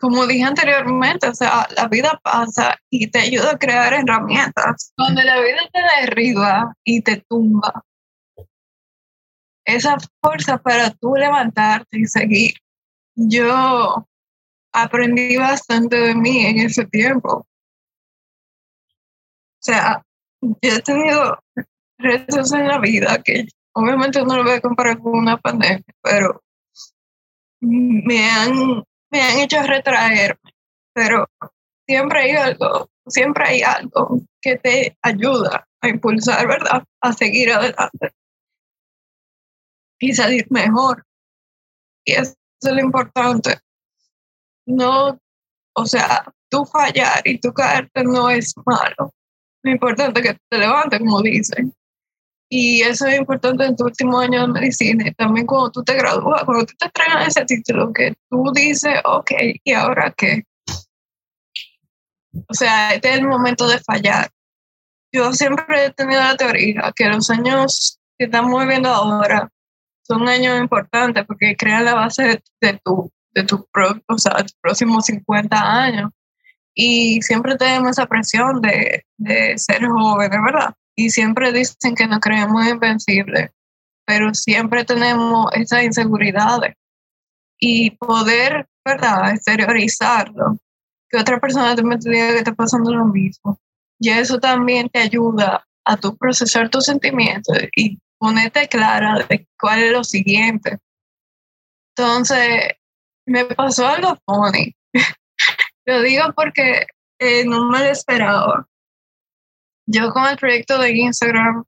como 0.00 0.26
dije 0.26 0.42
anteriormente, 0.42 1.28
o 1.28 1.34
sea, 1.34 1.68
la 1.76 1.86
vida 1.86 2.18
pasa 2.24 2.76
y 2.90 3.06
te 3.08 3.20
ayuda 3.20 3.52
a 3.52 3.58
crear 3.58 3.92
herramientas. 3.92 4.92
Cuando 4.96 5.22
la 5.22 5.40
vida 5.40 5.60
te 5.72 5.80
derriba 6.00 6.74
y 6.84 7.02
te 7.02 7.24
tumba, 7.28 7.84
esa 9.64 9.96
fuerza 10.22 10.58
para 10.58 10.90
tú 10.90 11.14
levantarte 11.14 11.98
y 11.98 12.06
seguir. 12.06 12.54
Yo 13.14 14.06
aprendí 14.72 15.36
bastante 15.36 15.96
de 15.96 16.14
mí 16.14 16.46
en 16.46 16.58
ese 16.60 16.86
tiempo. 16.86 17.46
O 18.88 19.62
sea, 19.62 20.02
yo 20.40 20.56
he 20.62 20.80
tenido 20.80 21.38
retos 21.98 22.52
en 22.52 22.68
la 22.68 22.78
vida 22.78 23.20
que 23.22 23.46
obviamente 23.72 24.22
no 24.22 24.36
lo 24.36 24.44
voy 24.44 24.54
a 24.54 24.60
comparar 24.60 24.98
con 24.98 25.18
una 25.18 25.36
pandemia, 25.36 25.84
pero 26.02 26.42
me 27.60 28.30
han, 28.30 28.84
me 29.10 29.20
han 29.20 29.38
hecho 29.40 29.62
retraerme. 29.62 30.40
Pero 30.94 31.28
siempre 31.86 32.20
hay 32.20 32.30
algo, 32.30 32.88
siempre 33.06 33.44
hay 33.46 33.62
algo 33.62 34.20
que 34.40 34.56
te 34.56 34.96
ayuda 35.02 35.68
a 35.82 35.88
impulsar, 35.88 36.46
¿verdad? 36.46 36.84
A 37.02 37.12
seguir 37.12 37.52
adelante 37.52 38.14
y 40.00 40.12
salir 40.14 40.46
mejor. 40.50 41.04
Y 42.04 42.12
eso 42.12 42.34
es 42.62 42.72
lo 42.72 42.80
importante. 42.80 43.58
No, 44.66 45.18
o 45.74 45.86
sea, 45.86 46.24
tú 46.48 46.64
fallar 46.64 47.20
y 47.24 47.38
tú 47.38 47.52
caerte 47.52 48.02
no 48.02 48.28
es 48.30 48.54
malo. 48.66 49.14
Lo 49.62 49.70
importante 49.70 50.20
es 50.20 50.26
que 50.26 50.38
te 50.48 50.58
levantes, 50.58 50.98
como 50.98 51.22
dicen. 51.22 51.72
Y 52.52 52.82
eso 52.82 53.06
es 53.06 53.18
importante 53.18 53.64
en 53.64 53.76
tu 53.76 53.84
último 53.84 54.18
año 54.18 54.40
de 54.40 54.48
medicina. 54.48 55.06
Y 55.06 55.14
también 55.14 55.46
cuando 55.46 55.70
tú 55.70 55.84
te 55.84 55.94
gradúas, 55.94 56.42
cuando 56.44 56.66
tú 56.66 56.74
te 56.76 56.86
entregas 56.86 57.28
ese 57.28 57.44
título, 57.44 57.92
que 57.92 58.14
tú 58.28 58.50
dices, 58.52 58.94
ok, 59.04 59.30
¿y 59.62 59.72
ahora 59.72 60.12
qué? 60.16 60.44
O 62.48 62.54
sea, 62.54 62.94
este 62.94 63.10
es 63.10 63.18
el 63.18 63.28
momento 63.28 63.68
de 63.68 63.78
fallar. 63.78 64.30
Yo 65.12 65.32
siempre 65.32 65.86
he 65.86 65.90
tenido 65.92 66.20
la 66.20 66.36
teoría 66.36 66.92
que 66.94 67.08
los 67.08 67.30
años 67.30 68.00
que 68.18 68.24
estamos 68.26 68.60
viviendo 68.60 68.88
ahora 68.88 69.50
son 70.10 70.28
años 70.28 70.58
importantes 70.58 71.24
porque 71.24 71.56
crean 71.56 71.84
la 71.84 71.94
base 71.94 72.42
de, 72.60 72.80
tu, 72.84 73.12
de 73.32 73.44
tus 73.44 73.60
próximos 74.60 75.06
50 75.06 75.56
años. 75.56 76.10
Y 76.74 77.22
siempre 77.22 77.56
tenemos 77.56 77.90
esa 77.92 78.06
presión 78.06 78.60
de, 78.60 79.04
de 79.18 79.56
ser 79.56 79.86
jóvenes, 79.86 80.38
¿verdad? 80.44 80.74
Y 80.96 81.10
siempre 81.10 81.52
dicen 81.52 81.94
que 81.94 82.08
nos 82.08 82.18
creemos 82.18 82.66
invencibles, 82.66 83.50
pero 84.04 84.34
siempre 84.34 84.84
tenemos 84.84 85.46
esas 85.52 85.84
inseguridades. 85.84 86.74
Y 87.60 87.92
poder, 87.92 88.66
¿verdad?, 88.84 89.30
exteriorizarlo, 89.30 90.58
que 91.08 91.18
otra 91.18 91.38
persona 91.38 91.76
te 91.76 91.82
diga 91.82 92.32
que 92.32 92.38
está 92.38 92.54
pasando 92.54 92.92
lo 92.92 93.04
mismo. 93.04 93.60
Y 94.00 94.08
eso 94.08 94.40
también 94.40 94.88
te 94.88 94.98
ayuda 94.98 95.64
a 95.84 95.96
tu 95.96 96.16
procesar 96.16 96.68
tus 96.68 96.86
sentimientos 96.86 97.56
y 97.76 97.98
ponerte 98.20 98.68
clara 98.68 99.26
de 99.28 99.48
cuál 99.58 99.82
es 99.82 99.92
lo 99.92 100.04
siguiente. 100.04 100.78
Entonces, 101.96 102.74
me 103.26 103.46
pasó 103.46 103.88
algo 103.88 104.16
funny. 104.26 104.76
lo 105.86 106.02
digo 106.02 106.24
porque 106.36 106.86
eh, 107.18 107.44
no 107.46 107.64
me 107.70 107.78
lo 107.78 107.86
esperaba. 107.86 108.66
Yo 109.86 110.10
con 110.10 110.26
el 110.26 110.36
proyecto 110.36 110.78
de 110.78 110.92
Instagram, 110.92 111.64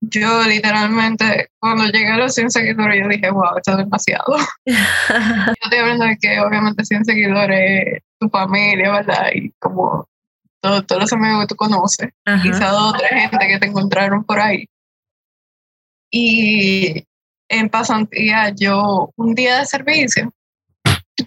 yo 0.00 0.42
literalmente, 0.44 1.50
cuando 1.58 1.84
llegué 1.86 2.12
a 2.12 2.16
los 2.16 2.34
100 2.34 2.50
seguidores, 2.50 3.02
yo 3.02 3.08
dije, 3.08 3.30
wow, 3.30 3.56
esto 3.56 3.72
es 3.72 3.78
demasiado. 3.78 4.36
yo 4.66 5.52
estoy 5.62 5.78
hablando 5.78 6.04
de 6.06 6.16
que 6.16 6.40
obviamente 6.40 6.84
100 6.84 7.04
seguidores, 7.04 8.02
tu 8.20 8.28
familia, 8.28 8.92
¿verdad? 8.92 9.30
Y 9.34 9.52
como 9.58 10.08
todos 10.60 11.00
los 11.00 11.12
amigos 11.12 11.40
que 11.40 11.46
tú 11.48 11.56
conoces, 11.56 12.10
quizá 12.40 12.72
otra 12.72 13.08
gente 13.08 13.48
que 13.48 13.58
te 13.58 13.66
encontraron 13.66 14.22
por 14.22 14.38
ahí. 14.38 14.68
Y 16.12 17.04
en 17.48 17.68
pasantía, 17.68 18.50
yo, 18.54 19.12
un 19.16 19.34
día 19.34 19.58
de 19.58 19.66
servicio, 19.66 20.32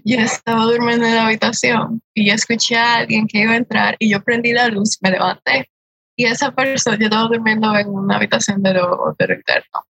yo 0.04 0.20
estaba 0.20 0.64
durmiendo 0.66 1.06
en 1.06 1.16
la 1.16 1.26
habitación 1.26 2.02
y 2.14 2.28
yo 2.28 2.34
escuché 2.34 2.76
a 2.76 2.98
alguien 2.98 3.28
que 3.28 3.40
iba 3.40 3.54
a 3.54 3.58
entrar 3.58 3.96
y 4.00 4.10
yo 4.10 4.24
prendí 4.24 4.54
la 4.54 4.68
luz, 4.68 4.98
me 5.02 5.12
levanté. 5.12 5.70
Y 6.16 6.26
esa 6.26 6.52
persona, 6.52 6.98
yo 6.98 7.06
estaba 7.06 7.28
durmiendo 7.28 7.76
en 7.76 7.90
una 7.90 8.18
habitación 8.18 8.62
de 8.64 8.74
lo, 8.74 9.16
de 9.18 9.28
lo 9.28 9.34
interno. 9.34 9.86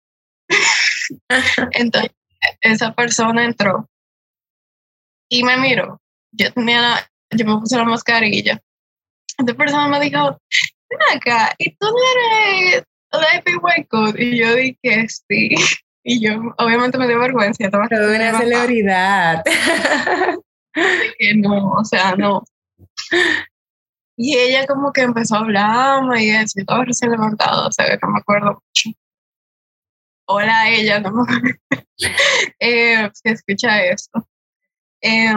Entonces, 1.73 2.13
esa 2.61 2.93
persona 2.93 3.45
entró 3.45 3.89
y 5.29 5.43
me 5.43 5.57
miró. 5.57 6.01
Yo 6.33 6.53
tenía 6.53 6.81
la, 6.81 7.11
yo 7.31 7.47
me 7.47 7.59
puse 7.59 7.77
la 7.77 7.85
mascarilla 7.85 8.63
esta 9.39 9.55
persona 9.55 9.89
me 9.89 10.01
dijo, 10.01 10.39
ven 10.91 11.17
acá, 11.17 11.55
¿y 11.59 11.71
tú 11.77 11.87
no 11.87 11.97
eres 12.17 12.85
Y 14.17 14.39
yo 14.39 14.55
dije, 14.55 15.07
sí. 15.09 15.55
Y 16.05 16.21
yo, 16.21 16.33
obviamente 16.59 16.99
me 16.99 17.07
dio 17.07 17.21
vergüenza. 17.21 17.65
Estaba 17.65 17.85
una 17.85 18.37
celebridad. 18.37 19.45
que 21.17 21.35
no, 21.37 21.75
o 21.75 21.85
sea, 21.85 22.17
no. 22.17 22.43
Y 24.17 24.37
ella 24.37 24.67
como 24.67 24.93
que 24.93 25.03
empezó 25.03 25.37
a 25.37 25.41
hablarme 25.41 26.25
y 26.25 26.31
eso, 26.31 26.55
yo 26.57 26.63
estaba 26.63 26.85
recién 26.85 27.13
levantado, 27.13 27.69
o 27.69 27.73
sea, 27.73 27.87
que 27.87 27.99
no 28.03 28.13
me 28.13 28.19
acuerdo 28.19 28.55
mucho. 28.55 28.99
Hola 30.27 30.71
ella, 30.71 30.99
no 30.99 31.13
me 31.13 31.23
acuerdo. 31.23 31.55
eh, 32.59 33.09
si 33.15 33.31
escucha 33.31 33.85
esto. 33.85 34.27
Eh, 35.03 35.35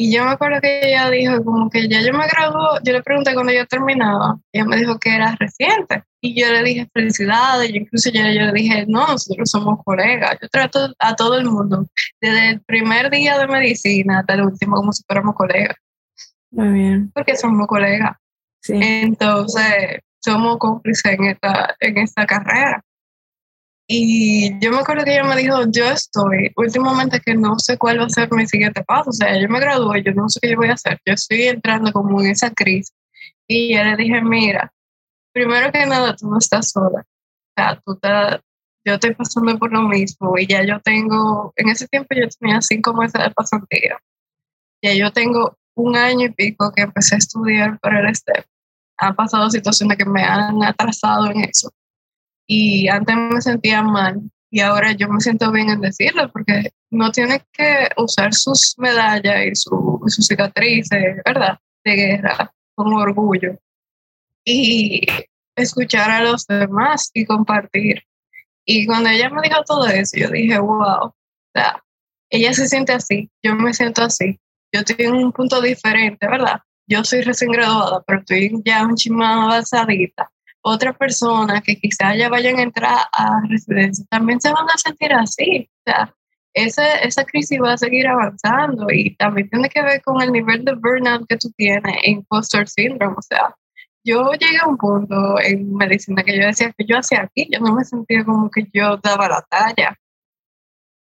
y 0.00 0.10
yo 0.10 0.24
me 0.24 0.30
acuerdo 0.30 0.62
que 0.62 0.80
ella 0.82 1.10
dijo 1.10 1.44
como 1.44 1.68
que 1.68 1.86
ya 1.86 2.00
yo 2.00 2.14
me 2.14 2.26
graduó, 2.26 2.78
yo 2.82 2.94
le 2.94 3.02
pregunté 3.02 3.34
cuando 3.34 3.52
yo 3.52 3.66
terminaba, 3.66 4.38
ella 4.50 4.64
me 4.64 4.78
dijo 4.78 4.98
que 4.98 5.14
era 5.14 5.36
reciente. 5.38 6.02
Y 6.22 6.40
yo 6.40 6.50
le 6.50 6.62
dije 6.62 6.88
felicidades, 6.94 7.68
yo 7.68 7.76
incluso 7.76 8.10
yo, 8.10 8.22
yo 8.22 8.46
le 8.46 8.52
dije, 8.52 8.86
no, 8.88 9.06
nosotros 9.06 9.50
somos 9.50 9.84
colegas. 9.84 10.38
Yo 10.40 10.48
trato 10.48 10.94
a 10.98 11.14
todo 11.16 11.36
el 11.36 11.44
mundo, 11.44 11.86
desde 12.18 12.48
el 12.48 12.60
primer 12.62 13.10
día 13.10 13.36
de 13.36 13.46
medicina 13.46 14.20
hasta 14.20 14.34
el 14.34 14.42
último, 14.42 14.76
como 14.76 14.90
si 14.90 15.02
fuéramos 15.06 15.34
colegas. 15.34 15.76
Muy 16.50 16.70
bien. 16.70 17.10
Porque 17.14 17.36
somos 17.36 17.66
colegas. 17.66 18.16
Sí. 18.62 18.80
Entonces, 18.80 20.00
somos 20.24 20.56
cómplices 20.56 21.12
en 21.12 21.24
esta, 21.24 21.76
en 21.78 21.98
esta 21.98 22.24
carrera. 22.24 22.82
Y 23.92 24.56
yo 24.60 24.70
me 24.70 24.78
acuerdo 24.78 25.02
que 25.02 25.14
ella 25.14 25.24
me 25.24 25.34
dijo, 25.34 25.64
yo 25.68 25.84
estoy 25.86 26.52
últimamente 26.54 27.18
que 27.18 27.34
no 27.34 27.58
sé 27.58 27.76
cuál 27.76 27.98
va 27.98 28.04
a 28.04 28.08
ser 28.08 28.30
mi 28.30 28.46
siguiente 28.46 28.84
paso. 28.84 29.10
O 29.10 29.12
sea, 29.12 29.36
yo 29.36 29.48
me 29.48 29.58
gradué, 29.58 30.04
yo 30.04 30.12
no 30.12 30.28
sé 30.28 30.38
qué 30.40 30.50
yo 30.50 30.58
voy 30.58 30.68
a 30.68 30.74
hacer. 30.74 31.00
Yo 31.04 31.14
estoy 31.14 31.48
entrando 31.48 31.92
como 31.92 32.20
en 32.20 32.28
esa 32.30 32.52
crisis. 32.52 32.94
Y 33.48 33.74
yo 33.74 33.82
le 33.82 33.96
dije, 33.96 34.20
mira, 34.22 34.72
primero 35.32 35.72
que 35.72 35.84
nada, 35.86 36.14
tú 36.14 36.30
no 36.30 36.38
estás 36.38 36.70
sola. 36.70 37.00
O 37.00 37.52
sea, 37.56 37.82
tú 37.84 37.94
estás, 37.94 38.40
yo 38.84 38.94
estoy 38.94 39.12
pasando 39.12 39.58
por 39.58 39.72
lo 39.72 39.82
mismo. 39.82 40.38
Y 40.38 40.46
ya 40.46 40.62
yo 40.64 40.78
tengo, 40.78 41.52
en 41.56 41.70
ese 41.70 41.88
tiempo 41.88 42.14
yo 42.14 42.28
tenía 42.38 42.62
cinco 42.62 42.94
meses 42.94 43.20
de 43.20 43.30
pasantía. 43.32 43.98
Ya 44.80 44.94
yo 44.94 45.10
tengo 45.10 45.58
un 45.74 45.96
año 45.96 46.26
y 46.26 46.30
pico 46.30 46.72
que 46.76 46.82
empecé 46.82 47.16
a 47.16 47.18
estudiar 47.18 47.76
para 47.80 48.08
el 48.08 48.14
STEP. 48.14 48.44
Han 48.98 49.16
pasado 49.16 49.50
situaciones 49.50 49.98
que 49.98 50.04
me 50.04 50.22
han 50.22 50.62
atrasado 50.62 51.26
en 51.26 51.40
eso 51.40 51.72
y 52.52 52.88
antes 52.88 53.14
me 53.16 53.40
sentía 53.40 53.80
mal 53.80 54.20
y 54.50 54.58
ahora 54.58 54.90
yo 54.90 55.08
me 55.08 55.20
siento 55.20 55.52
bien 55.52 55.70
en 55.70 55.80
decirlo 55.80 56.28
porque 56.32 56.72
no 56.90 57.12
tiene 57.12 57.40
que 57.52 57.88
usar 57.96 58.34
sus 58.34 58.74
medallas 58.76 59.46
y, 59.46 59.54
su, 59.54 60.02
sus 60.08 60.26
cicatrices, 60.26 61.18
¿verdad? 61.24 61.60
De 61.84 61.94
guerra 61.94 62.52
con 62.74 62.92
orgullo 62.92 63.56
y 64.44 65.06
escuchar 65.54 66.10
a 66.10 66.24
los 66.24 66.44
demás 66.48 67.12
y 67.14 67.24
compartir. 67.24 68.02
Y 68.64 68.84
cuando 68.84 69.10
ella 69.10 69.30
me 69.30 69.42
dijo 69.42 69.62
todo 69.64 69.86
eso, 69.86 70.16
yo 70.16 70.28
dije, 70.30 70.58
wow, 70.58 71.14
sea, 71.54 71.80
ella 72.30 72.52
se 72.52 72.66
siente 72.66 72.92
así, 72.92 73.30
yo 73.44 73.54
me 73.54 73.72
siento 73.72 74.02
así. 74.02 74.40
Yo 74.72 74.82
tengo 74.82 75.16
un 75.16 75.30
punto 75.30 75.60
diferente, 75.60 76.26
¿verdad? 76.26 76.62
Yo 76.88 77.04
soy 77.04 77.20
recién 77.20 77.52
graduada, 77.52 78.02
pero 78.04 78.18
estoy 78.18 78.60
ya 78.64 78.84
un 78.84 78.96
chimado 78.96 79.42
avanzadita 79.42 80.32
otra 80.62 80.92
persona 80.92 81.60
que 81.60 81.76
quizás 81.76 82.16
ya 82.16 82.28
vayan 82.28 82.58
a 82.58 82.62
entrar 82.62 82.98
a 83.12 83.40
residencia 83.48 84.04
también 84.10 84.40
se 84.40 84.52
van 84.52 84.68
a 84.68 84.78
sentir 84.78 85.12
así. 85.12 85.70
O 85.78 85.90
sea, 85.90 86.14
esa, 86.54 86.96
esa 86.98 87.24
crisis 87.24 87.60
va 87.62 87.74
a 87.74 87.78
seguir 87.78 88.06
avanzando 88.06 88.86
y 88.90 89.14
también 89.16 89.48
tiene 89.48 89.68
que 89.68 89.82
ver 89.82 90.02
con 90.02 90.20
el 90.20 90.32
nivel 90.32 90.64
de 90.64 90.74
burnout 90.74 91.26
que 91.28 91.36
tú 91.36 91.50
tienes 91.56 91.94
en 92.02 92.16
impostor 92.16 92.68
syndrome. 92.68 93.14
O 93.16 93.22
sea, 93.22 93.54
yo 94.04 94.32
llegué 94.32 94.58
a 94.58 94.66
un 94.66 94.76
punto 94.76 95.38
en 95.40 95.74
medicina 95.74 96.22
que 96.22 96.38
yo 96.38 96.46
decía 96.46 96.72
que 96.76 96.84
yo 96.86 96.98
hacía 96.98 97.22
aquí, 97.22 97.48
yo 97.50 97.60
no 97.60 97.74
me 97.74 97.84
sentía 97.84 98.24
como 98.24 98.50
que 98.50 98.66
yo 98.72 98.96
daba 98.98 99.28
la 99.28 99.42
talla. 99.48 99.96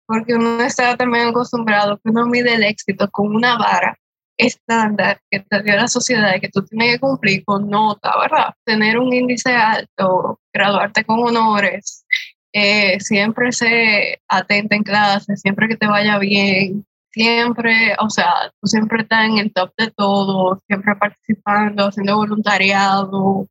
Porque 0.07 0.35
uno 0.35 0.63
estaba 0.63 0.97
también 0.97 1.29
acostumbrado 1.29 1.99
que 1.99 2.11
uno 2.11 2.27
mide 2.27 2.55
el 2.55 2.65
éxito 2.65 3.11
con 3.11 3.35
una 3.35 3.59
vara 3.59 3.99
estándar 4.39 5.21
que 5.31 5.41
te 5.41 5.63
dio 5.63 5.77
la 5.77 5.89
sociedad 5.89 6.35
y 6.37 6.41
que 6.41 6.49
tú 6.49 6.65
tienes 6.65 6.95
que 6.95 7.01
cumplir 7.01 7.45
con 7.45 7.69
nota, 7.69 8.13
¿verdad? 8.19 8.55
Tener 8.65 8.99
un 8.99 9.13
índice 9.13 9.53
alto, 9.53 10.41
graduarte 10.53 11.05
con 11.05 11.19
honores, 11.21 12.07
eh, 12.53 12.99
siempre 13.01 13.53
ser 13.53 14.21
atenta 14.29 14.77
en 14.77 14.85
clase, 14.85 15.37
siempre 15.37 15.69
que 15.69 15.77
te 15.77 15.87
vaya 15.87 16.19
bien, 16.19 16.87
siempre, 17.11 17.95
o 17.99 18.09
sea, 18.09 18.53
tú 18.61 18.69
siempre 18.69 19.03
estás 19.03 19.27
en 19.29 19.39
el 19.39 19.53
top 19.53 19.73
de 19.77 19.91
todo, 19.91 20.63
siempre 20.67 20.95
participando, 20.95 21.89
haciendo 21.89 22.17
voluntariado, 22.17 23.49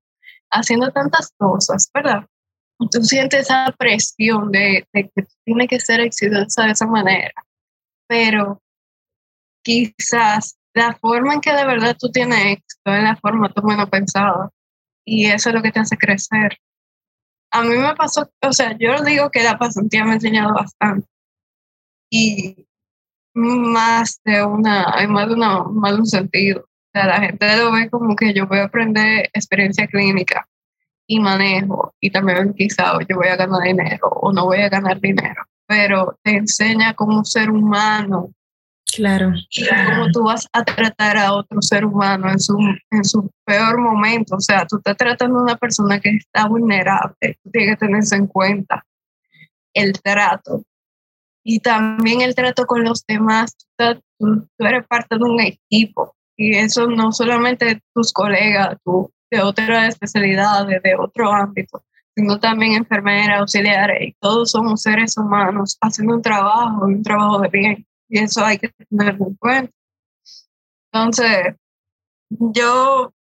haciendo 0.50 0.90
tantas 0.92 1.32
cosas, 1.38 1.90
¿verdad? 1.94 2.26
Tú 2.92 3.04
sientes 3.04 3.42
esa 3.42 3.74
presión 3.78 4.52
de, 4.52 4.88
de 4.94 5.10
que 5.10 5.26
tienes 5.44 5.68
que 5.68 5.80
ser 5.80 6.00
exitosa 6.00 6.64
de 6.64 6.72
esa 6.72 6.86
manera, 6.86 7.34
pero 8.08 8.62
quizás 9.64 10.58
la 10.78 10.96
forma 10.96 11.34
en 11.34 11.42
que 11.42 11.54
de 11.54 11.66
verdad 11.66 11.96
tú 12.00 12.10
tienes 12.12 12.40
éxito 12.40 12.94
es 12.94 13.04
la 13.04 13.16
forma 13.16 13.52
tú 13.54 13.62
menos 13.64 13.90
pensado. 13.90 14.52
Y 15.06 15.26
eso 15.26 15.50
es 15.50 15.56
lo 15.56 15.62
que 15.62 15.72
te 15.72 15.80
hace 15.80 15.98
crecer. 15.98 16.58
A 17.52 17.64
mí 17.64 17.76
me 17.78 17.96
pasó, 17.96 18.30
o 18.42 18.54
sea, 18.54 18.78
yo 18.78 19.02
digo 19.04 19.30
que 19.32 19.44
la 19.44 19.58
pasantía 19.58 20.04
me 20.04 20.12
ha 20.12 20.16
enseñado 20.16 20.54
bastante. 20.54 21.08
Y 22.10 22.68
más 23.34 24.20
de 24.26 24.44
una, 24.44 24.94
hay 24.94 25.08
más 25.08 25.28
de, 25.28 25.36
una, 25.36 25.64
más 25.64 25.94
de 25.94 26.00
un 26.00 26.06
sentido. 26.06 26.62
O 26.62 26.90
sea, 26.94 27.06
la 27.08 27.20
gente 27.22 27.58
lo 27.58 27.72
ve 27.72 27.90
como 27.90 28.16
que 28.16 28.34
yo 28.34 28.48
voy 28.48 28.60
a 28.60 28.66
aprender 28.66 29.30
experiencia 29.34 29.88
clínica 29.88 30.48
y 31.08 31.20
manejo 31.20 31.94
y 32.02 32.12
también 32.12 32.54
quizá 32.54 32.94
yo 33.08 33.16
voy 33.16 33.28
a 33.28 33.38
ganar 33.38 33.62
dinero 33.62 34.10
o 34.10 34.34
no 34.34 34.46
voy 34.46 34.60
a 34.60 34.70
ganar 34.70 35.00
dinero, 35.00 35.42
pero 35.66 36.18
te 36.22 36.36
enseña 36.36 36.94
como 36.94 37.24
ser 37.24 37.50
humano 37.50 38.32
Claro. 38.98 39.32
Cómo 39.90 40.12
tú 40.12 40.24
vas 40.24 40.48
a 40.52 40.64
tratar 40.64 41.18
a 41.18 41.34
otro 41.34 41.62
ser 41.62 41.86
humano 41.86 42.32
en 42.32 42.40
su, 42.40 42.58
en 42.90 43.06
su 43.06 43.30
peor 43.46 43.80
momento. 43.80 44.38
O 44.38 44.40
sea, 44.40 44.66
tú 44.66 44.78
estás 44.78 44.98
tratando 44.98 45.38
a 45.38 45.44
una 45.44 45.56
persona 45.56 46.00
que 46.00 46.10
está 46.10 46.48
vulnerable. 46.48 47.38
Tienes 47.52 47.78
que 47.78 47.86
tener 47.86 48.04
en 48.12 48.28
cuenta. 48.28 48.84
El 49.74 49.94
trato. 50.02 50.64
Y 51.44 51.60
también 51.60 52.22
el 52.22 52.34
trato 52.34 52.66
con 52.66 52.84
los 52.84 53.06
demás. 53.06 53.56
Tú, 53.78 54.48
eres 54.58 54.88
parte 54.88 55.16
de 55.18 55.24
un 55.24 55.40
equipo. 55.42 56.16
Y 56.36 56.56
eso 56.56 56.88
no 56.88 57.12
solamente 57.12 57.82
tus 57.94 58.12
colegas, 58.12 58.78
tú, 58.84 59.12
de 59.30 59.42
otras 59.42 59.90
especialidades, 59.90 60.82
de 60.82 60.96
otro 60.96 61.32
ámbito, 61.32 61.84
sino 62.16 62.40
también 62.40 62.74
enfermeras, 62.74 63.40
auxiliares. 63.40 64.02
Y 64.02 64.16
todos 64.20 64.52
somos 64.52 64.82
seres 64.82 65.18
humanos 65.18 65.78
haciendo 65.82 66.16
un 66.16 66.22
trabajo, 66.22 66.86
un 66.86 67.04
trabajo 67.04 67.40
de 67.40 67.50
bien 67.50 67.87
y 68.10 68.20
eso 68.20 68.44
hay 68.44 68.58
que 68.58 68.70
tenerlo 68.70 69.28
en 69.28 69.36
cuenta. 69.36 69.74
Entonces, 70.92 71.56
yo 72.30 73.14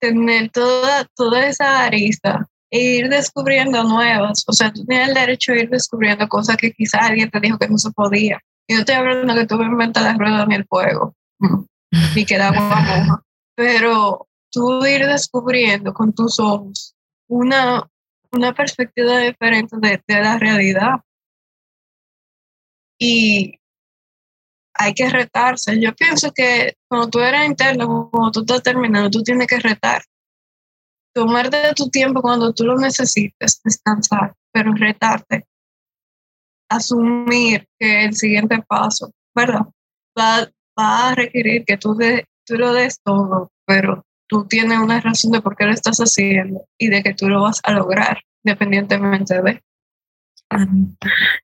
tener 0.00 0.50
toda, 0.50 1.06
toda 1.14 1.46
esa 1.46 1.84
arista 1.84 2.48
e 2.70 2.80
ir 2.80 3.08
descubriendo 3.08 3.84
nuevas. 3.84 4.44
O 4.48 4.52
sea, 4.52 4.72
tú 4.72 4.84
tienes 4.84 5.08
el 5.08 5.14
derecho 5.14 5.52
a 5.52 5.58
ir 5.58 5.68
descubriendo 5.68 6.26
cosas 6.28 6.56
que 6.56 6.72
quizás 6.72 7.02
alguien 7.02 7.30
te 7.30 7.38
dijo 7.38 7.58
que 7.58 7.68
no 7.68 7.78
se 7.78 7.90
podía. 7.92 8.40
Yo 8.66 8.78
estoy 8.78 8.94
hablando 8.94 9.34
que 9.34 9.46
tú 9.46 9.56
me 9.56 9.66
inventas 9.66 10.02
la 10.02 10.14
rueda 10.14 10.46
ni 10.46 10.54
el 10.54 10.66
fuego, 10.66 11.14
ni 12.14 12.24
que 12.24 12.38
da 12.38 12.50
moja. 12.52 13.22
Pero 13.54 14.26
tú 14.50 14.84
ir 14.86 15.06
descubriendo 15.06 15.92
con 15.92 16.14
tus 16.14 16.40
ojos 16.40 16.94
una, 17.28 17.86
una 18.30 18.54
perspectiva 18.54 19.18
diferente 19.18 19.76
de 19.78 20.00
la 20.08 20.38
realidad. 20.38 21.00
Y 23.04 23.58
hay 24.74 24.94
que 24.94 25.10
retarse. 25.10 25.80
Yo 25.80 25.92
pienso 25.92 26.30
que 26.32 26.76
cuando 26.88 27.10
tú 27.10 27.18
eres 27.18 27.48
interno, 27.48 28.08
cuando 28.12 28.30
tú 28.30 28.40
estás 28.42 28.62
terminando, 28.62 29.10
tú 29.10 29.24
tienes 29.24 29.48
que 29.48 29.58
retar. 29.58 30.02
Tomarte 31.12 31.74
tu 31.74 31.90
tiempo 31.90 32.22
cuando 32.22 32.54
tú 32.54 32.64
lo 32.64 32.76
necesites, 32.76 33.60
descansar, 33.64 34.34
pero 34.52 34.72
retarte. 34.72 35.48
Asumir 36.70 37.66
que 37.76 38.04
el 38.04 38.14
siguiente 38.14 38.62
paso, 38.68 39.10
¿verdad? 39.34 39.66
Va, 40.16 40.48
va 40.78 41.08
a 41.08 41.14
requerir 41.16 41.64
que 41.64 41.78
tú, 41.78 41.96
de, 41.96 42.26
tú 42.46 42.54
lo 42.54 42.72
des 42.72 43.00
todo, 43.02 43.50
pero 43.66 44.06
tú 44.28 44.46
tienes 44.46 44.78
una 44.78 45.00
razón 45.00 45.32
de 45.32 45.42
por 45.42 45.56
qué 45.56 45.64
lo 45.64 45.72
estás 45.72 45.98
haciendo 45.98 46.66
y 46.78 46.86
de 46.86 47.02
que 47.02 47.14
tú 47.14 47.28
lo 47.28 47.42
vas 47.42 47.58
a 47.64 47.72
lograr, 47.72 48.22
independientemente 48.44 49.42
de. 49.42 49.60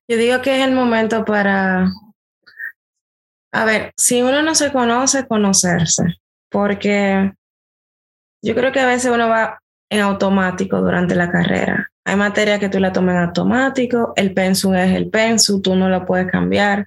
Yo 0.07 0.17
digo 0.17 0.41
que 0.41 0.59
es 0.59 0.67
el 0.67 0.73
momento 0.73 1.25
para 1.25 1.87
a 3.51 3.65
ver, 3.65 3.93
si 3.97 4.21
uno 4.21 4.43
no 4.43 4.53
se 4.53 4.71
conoce, 4.71 5.27
conocerse, 5.27 6.03
porque 6.49 7.33
yo 8.43 8.55
creo 8.55 8.71
que 8.71 8.79
a 8.79 8.85
veces 8.85 9.11
uno 9.11 9.27
va 9.27 9.59
en 9.89 10.01
automático 10.01 10.79
durante 10.79 11.15
la 11.15 11.31
carrera. 11.31 11.91
Hay 12.05 12.15
materia 12.15 12.59
que 12.59 12.69
tú 12.69 12.79
la 12.79 12.93
tomas 12.93 13.15
en 13.15 13.21
automático, 13.23 14.13
el 14.15 14.33
pensum 14.33 14.75
es 14.75 14.95
el 14.95 15.09
pensum, 15.09 15.61
tú 15.61 15.75
no 15.75 15.89
lo 15.89 16.05
puedes 16.05 16.31
cambiar. 16.31 16.85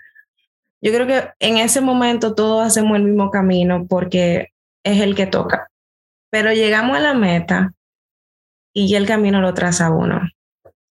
Yo 0.80 0.92
creo 0.92 1.06
que 1.06 1.30
en 1.40 1.58
ese 1.58 1.80
momento 1.80 2.34
todos 2.34 2.64
hacemos 2.64 2.96
el 2.96 3.04
mismo 3.04 3.30
camino 3.30 3.86
porque 3.88 4.52
es 4.84 5.00
el 5.00 5.14
que 5.14 5.26
toca. 5.26 5.68
Pero 6.30 6.52
llegamos 6.52 6.96
a 6.96 7.00
la 7.00 7.14
meta 7.14 7.72
y 8.72 8.94
el 8.94 9.06
camino 9.06 9.40
lo 9.40 9.52
traza 9.52 9.90
uno. 9.90 10.20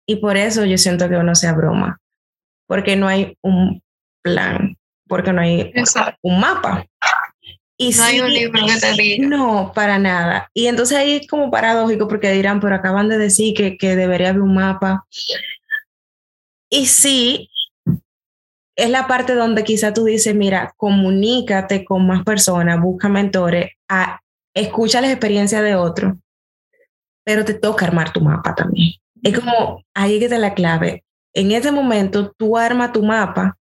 Y 0.10 0.16
por 0.16 0.38
eso 0.38 0.66
yo 0.66 0.78
siento 0.78 1.08
que 1.08 1.18
uno 1.18 1.36
se 1.36 1.48
abruma, 1.48 2.00
porque 2.68 2.96
no 2.96 3.08
hay 3.08 3.38
un 3.44 3.84
plan 4.24 4.80
porque 5.10 5.34
no 5.34 5.42
hay 5.42 5.74
un 6.22 6.40
mapa. 6.40 6.86
Y 7.76 7.92
no 7.92 8.04
hay 8.04 8.20
un 8.22 8.32
libro 8.32 8.62
que 8.66 8.80
te 8.80 8.94
diga. 9.02 9.28
No, 9.28 9.72
para 9.74 9.98
nada. 9.98 10.50
Y 10.54 10.68
entonces 10.68 10.98
ahí 10.98 11.14
es 11.14 11.28
como 11.28 11.50
paradójico 11.50 12.08
porque 12.08 12.32
dirán, 12.32 12.60
pero 12.60 12.76
acaban 12.76 13.10
de 13.10 13.18
decir 13.18 13.54
que, 13.56 13.78
que 13.78 13.96
debería 13.96 14.30
haber 14.30 14.42
un 14.42 14.54
mapa. 14.54 15.06
Y 16.70 16.86
sí, 16.86 17.50
es 18.76 18.90
la 18.90 19.08
parte 19.08 19.34
donde 19.34 19.64
quizá 19.64 19.94
tú 19.94 20.04
dices, 20.04 20.36
mira, 20.36 20.74
comunícate 20.78 21.84
con 21.84 22.06
más 22.06 22.24
personas, 22.24 22.80
busca 22.80 23.10
mentores, 23.10 23.72
a, 23.90 24.20
escucha 24.54 25.02
las 25.02 25.12
experiencias 25.12 25.64
de 25.64 25.76
otros, 25.76 26.14
pero 27.24 27.44
te 27.44 27.56
toca 27.56 27.86
armar 27.86 28.14
tu 28.14 28.22
mapa 28.22 28.54
también. 28.54 28.99
Es 29.24 29.38
como, 29.38 29.84
ahí 29.94 30.20
que 30.20 30.30
te 30.30 30.38
la 30.38 30.54
clave. 30.54 31.04
En 31.34 31.52
ese 31.52 31.72
momento, 31.72 32.34
tú 32.38 32.58
armas 32.58 32.92
tu 32.92 33.04
mapa 33.04 33.58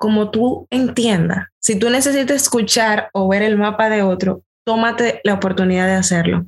como 0.00 0.30
tú 0.30 0.66
entiendas. 0.70 1.48
Si 1.60 1.78
tú 1.78 1.90
necesitas 1.90 2.42
escuchar 2.42 3.10
o 3.12 3.28
ver 3.28 3.42
el 3.42 3.58
mapa 3.58 3.90
de 3.90 4.02
otro, 4.02 4.42
tómate 4.64 5.20
la 5.24 5.34
oportunidad 5.34 5.86
de 5.86 5.94
hacerlo. 5.94 6.46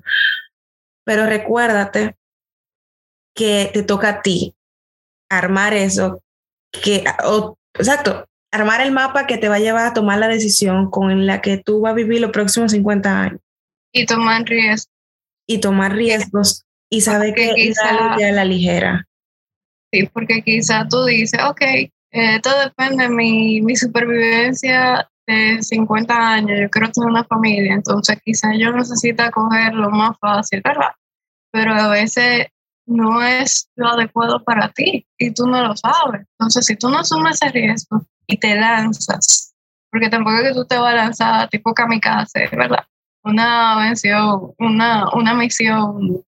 Pero 1.05 1.27
recuérdate 1.27 2.17
que 3.35 3.71
te 3.73 3.83
toca 3.83 4.09
a 4.09 4.23
ti 4.23 4.55
armar 5.29 5.75
eso, 5.75 6.23
que, 6.71 7.05
exacto, 7.75 8.27
armar 8.51 8.81
el 8.81 8.93
mapa 8.93 9.27
que 9.27 9.39
te 9.39 9.49
va 9.49 9.57
a 9.57 9.61
llevar 9.61 9.87
a 9.87 9.95
tomar 9.95 10.19
la 10.19 10.29
decisión 10.29 10.91
con 10.91 11.27
la 11.27 11.41
que 11.41 11.59
tú 11.59 11.81
vas 11.81 11.93
a 11.93 11.97
vivir 11.97 12.21
los 12.21 12.31
próximos 12.31 12.73
50 12.73 13.21
años. 13.21 13.41
Y 13.93 14.07
tomar 14.07 14.45
riesgos. 14.45 14.89
Y 15.47 15.59
tomar 15.59 15.93
riesgos 15.93 16.65
y 16.93 17.01
saber 17.01 17.33
que 17.33 17.55
quizá, 17.55 18.17
es 18.19 18.35
la 18.35 18.45
ligera. 18.45 19.09
Sí, 19.91 20.07
porque 20.13 20.43
quizá 20.43 20.87
tú 20.87 21.07
dices, 21.07 21.41
ok, 21.43 21.63
eh, 21.63 22.41
todo 22.43 22.61
depende 22.65 23.05
de 23.05 23.09
mi, 23.09 23.63
mi 23.63 23.75
supervivencia 23.75 25.09
de 25.27 25.63
50 25.63 26.15
años. 26.15 26.59
Yo 26.61 26.69
quiero 26.69 26.91
tener 26.93 27.09
una 27.09 27.25
familia, 27.25 27.73
entonces 27.73 28.19
quizás 28.23 28.53
yo 28.59 28.73
necesito 28.73 29.25
coger 29.31 29.73
lo 29.73 29.89
más 29.89 30.19
fácil, 30.21 30.61
¿verdad? 30.63 30.93
Pero 31.51 31.73
a 31.73 31.89
veces 31.89 32.49
no 32.87 33.23
es 33.23 33.71
lo 33.75 33.89
adecuado 33.89 34.45
para 34.45 34.69
ti 34.69 35.07
y 35.17 35.33
tú 35.33 35.47
no 35.47 35.67
lo 35.67 35.75
sabes. 35.75 36.27
Entonces, 36.39 36.67
si 36.67 36.77
tú 36.77 36.91
no 36.91 36.99
asumes 36.99 37.39
ese 37.41 37.53
riesgo 37.53 38.05
y 38.27 38.37
te 38.37 38.55
lanzas, 38.55 39.55
porque 39.91 40.11
tampoco 40.11 40.37
es 40.37 40.49
que 40.49 40.55
tú 40.55 40.67
te 40.67 40.77
vas 40.77 40.93
a 40.93 40.97
lanzar 40.97 41.49
tipo 41.49 41.73
kamikaze, 41.73 42.49
¿verdad? 42.53 42.85
Una 43.25 43.89
misión, 43.89 44.53
una, 44.59 45.09
una 45.15 45.33
misión, 45.33 46.23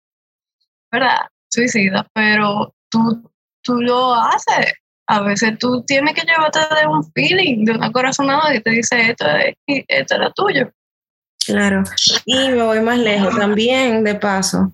¿verdad? 0.93 1.17
Suicida, 1.49 2.07
pero 2.13 2.73
tú, 2.89 3.29
tú 3.61 3.81
lo 3.81 4.15
haces 4.15 4.73
a 5.07 5.21
veces 5.21 5.57
tú 5.59 5.83
tienes 5.83 6.13
que 6.15 6.25
llevarte 6.25 6.59
de 6.59 6.87
un 6.87 7.03
feeling, 7.11 7.65
de 7.65 7.73
una 7.73 7.91
corazonada 7.91 8.51
que 8.51 8.61
te 8.61 8.69
dice 8.71 9.01
esto, 9.01 9.25
esto 9.67 10.15
es 10.15 10.19
lo 10.19 10.31
tuyo. 10.31 10.71
Claro. 11.45 11.83
Y 12.25 12.49
me 12.49 12.63
voy 12.63 12.79
más 12.79 12.99
lejos 12.99 13.35
también, 13.35 14.03
de 14.03 14.15
paso. 14.15 14.73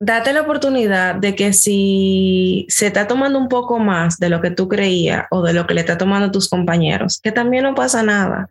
Date 0.00 0.32
la 0.32 0.42
oportunidad 0.42 1.16
de 1.16 1.34
que 1.34 1.52
si 1.52 2.66
se 2.68 2.88
está 2.88 3.06
tomando 3.06 3.38
un 3.38 3.48
poco 3.48 3.78
más 3.78 4.18
de 4.18 4.28
lo 4.28 4.40
que 4.40 4.50
tú 4.50 4.68
creías 4.68 5.26
o 5.30 5.42
de 5.42 5.52
lo 5.52 5.66
que 5.66 5.74
le 5.74 5.80
está 5.80 5.98
tomando 5.98 6.30
tus 6.30 6.48
compañeros, 6.48 7.20
que 7.20 7.32
también 7.32 7.64
no 7.64 7.74
pasa 7.74 8.02
nada. 8.02 8.50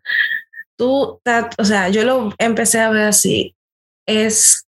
Tú, 0.78 1.20
o 1.58 1.66
sea, 1.66 1.90
yo 1.90 2.04
lo 2.04 2.34
empecé 2.38 2.80
a 2.80 2.90
ver 2.90 3.08
así. 3.08 3.56
Es 4.06 4.67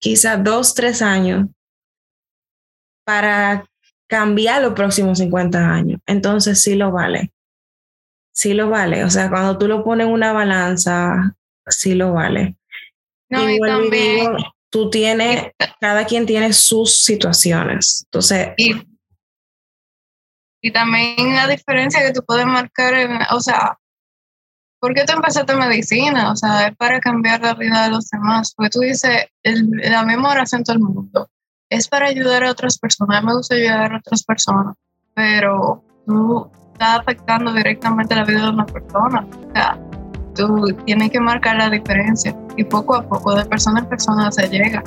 quizás 0.00 0.42
dos, 0.42 0.74
tres 0.74 1.02
años 1.02 1.46
para 3.04 3.64
cambiar 4.08 4.62
los 4.62 4.74
próximos 4.74 5.18
50 5.18 5.58
años. 5.58 6.00
Entonces 6.06 6.62
sí 6.62 6.74
lo 6.74 6.90
vale. 6.92 7.32
Sí 8.32 8.54
lo 8.54 8.70
vale. 8.70 9.04
O 9.04 9.10
sea, 9.10 9.28
cuando 9.28 9.58
tú 9.58 9.66
lo 9.66 9.84
pones 9.84 10.06
en 10.06 10.12
una 10.12 10.32
balanza, 10.32 11.36
sí 11.66 11.94
lo 11.94 12.12
vale. 12.12 12.56
No, 13.30 13.48
y, 13.48 13.58
también, 13.60 14.36
tú 14.70 14.90
tienes, 14.90 15.52
cada 15.80 16.06
quien 16.06 16.26
tiene 16.26 16.52
sus 16.52 17.02
situaciones. 17.02 18.04
Entonces. 18.06 18.48
Y, 18.56 18.74
y 20.62 20.72
también 20.72 21.34
la 21.34 21.46
diferencia 21.46 22.02
que 22.02 22.12
tú 22.12 22.24
puedes 22.26 22.46
marcar, 22.46 22.94
o 23.32 23.40
sea, 23.40 23.77
¿por 24.80 24.94
qué 24.94 25.04
tú 25.04 25.12
empezaste 25.12 25.54
medicina? 25.54 26.32
O 26.32 26.36
sea, 26.36 26.68
es 26.68 26.76
para 26.76 27.00
cambiar 27.00 27.40
la 27.40 27.54
vida 27.54 27.84
de 27.84 27.90
los 27.90 28.08
demás. 28.08 28.54
Porque 28.56 28.70
tú 28.70 28.80
dices 28.80 29.26
la 29.44 30.02
misma 30.04 30.30
oración 30.30 30.64
todo 30.64 30.76
el 30.76 30.82
mundo 30.82 31.28
es 31.70 31.88
para 31.88 32.06
ayudar 32.06 32.44
a 32.44 32.50
otras 32.50 32.78
personas. 32.78 33.22
Me 33.22 33.34
gusta 33.34 33.54
ayudar 33.54 33.92
a 33.92 33.98
otras 33.98 34.22
personas, 34.22 34.74
pero 35.14 35.84
tú 36.06 36.50
estás 36.72 37.00
afectando 37.00 37.52
directamente 37.52 38.14
la 38.14 38.24
vida 38.24 38.42
de 38.42 38.50
una 38.50 38.66
persona. 38.66 39.26
O 39.30 39.52
sea, 39.52 39.78
tú 40.34 40.76
tienes 40.86 41.10
que 41.10 41.20
marcar 41.20 41.56
la 41.56 41.68
diferencia 41.68 42.34
y 42.56 42.64
poco 42.64 42.96
a 42.96 43.06
poco, 43.06 43.34
de 43.34 43.44
persona 43.44 43.80
en 43.80 43.86
persona, 43.86 44.30
se 44.32 44.48
llega. 44.48 44.82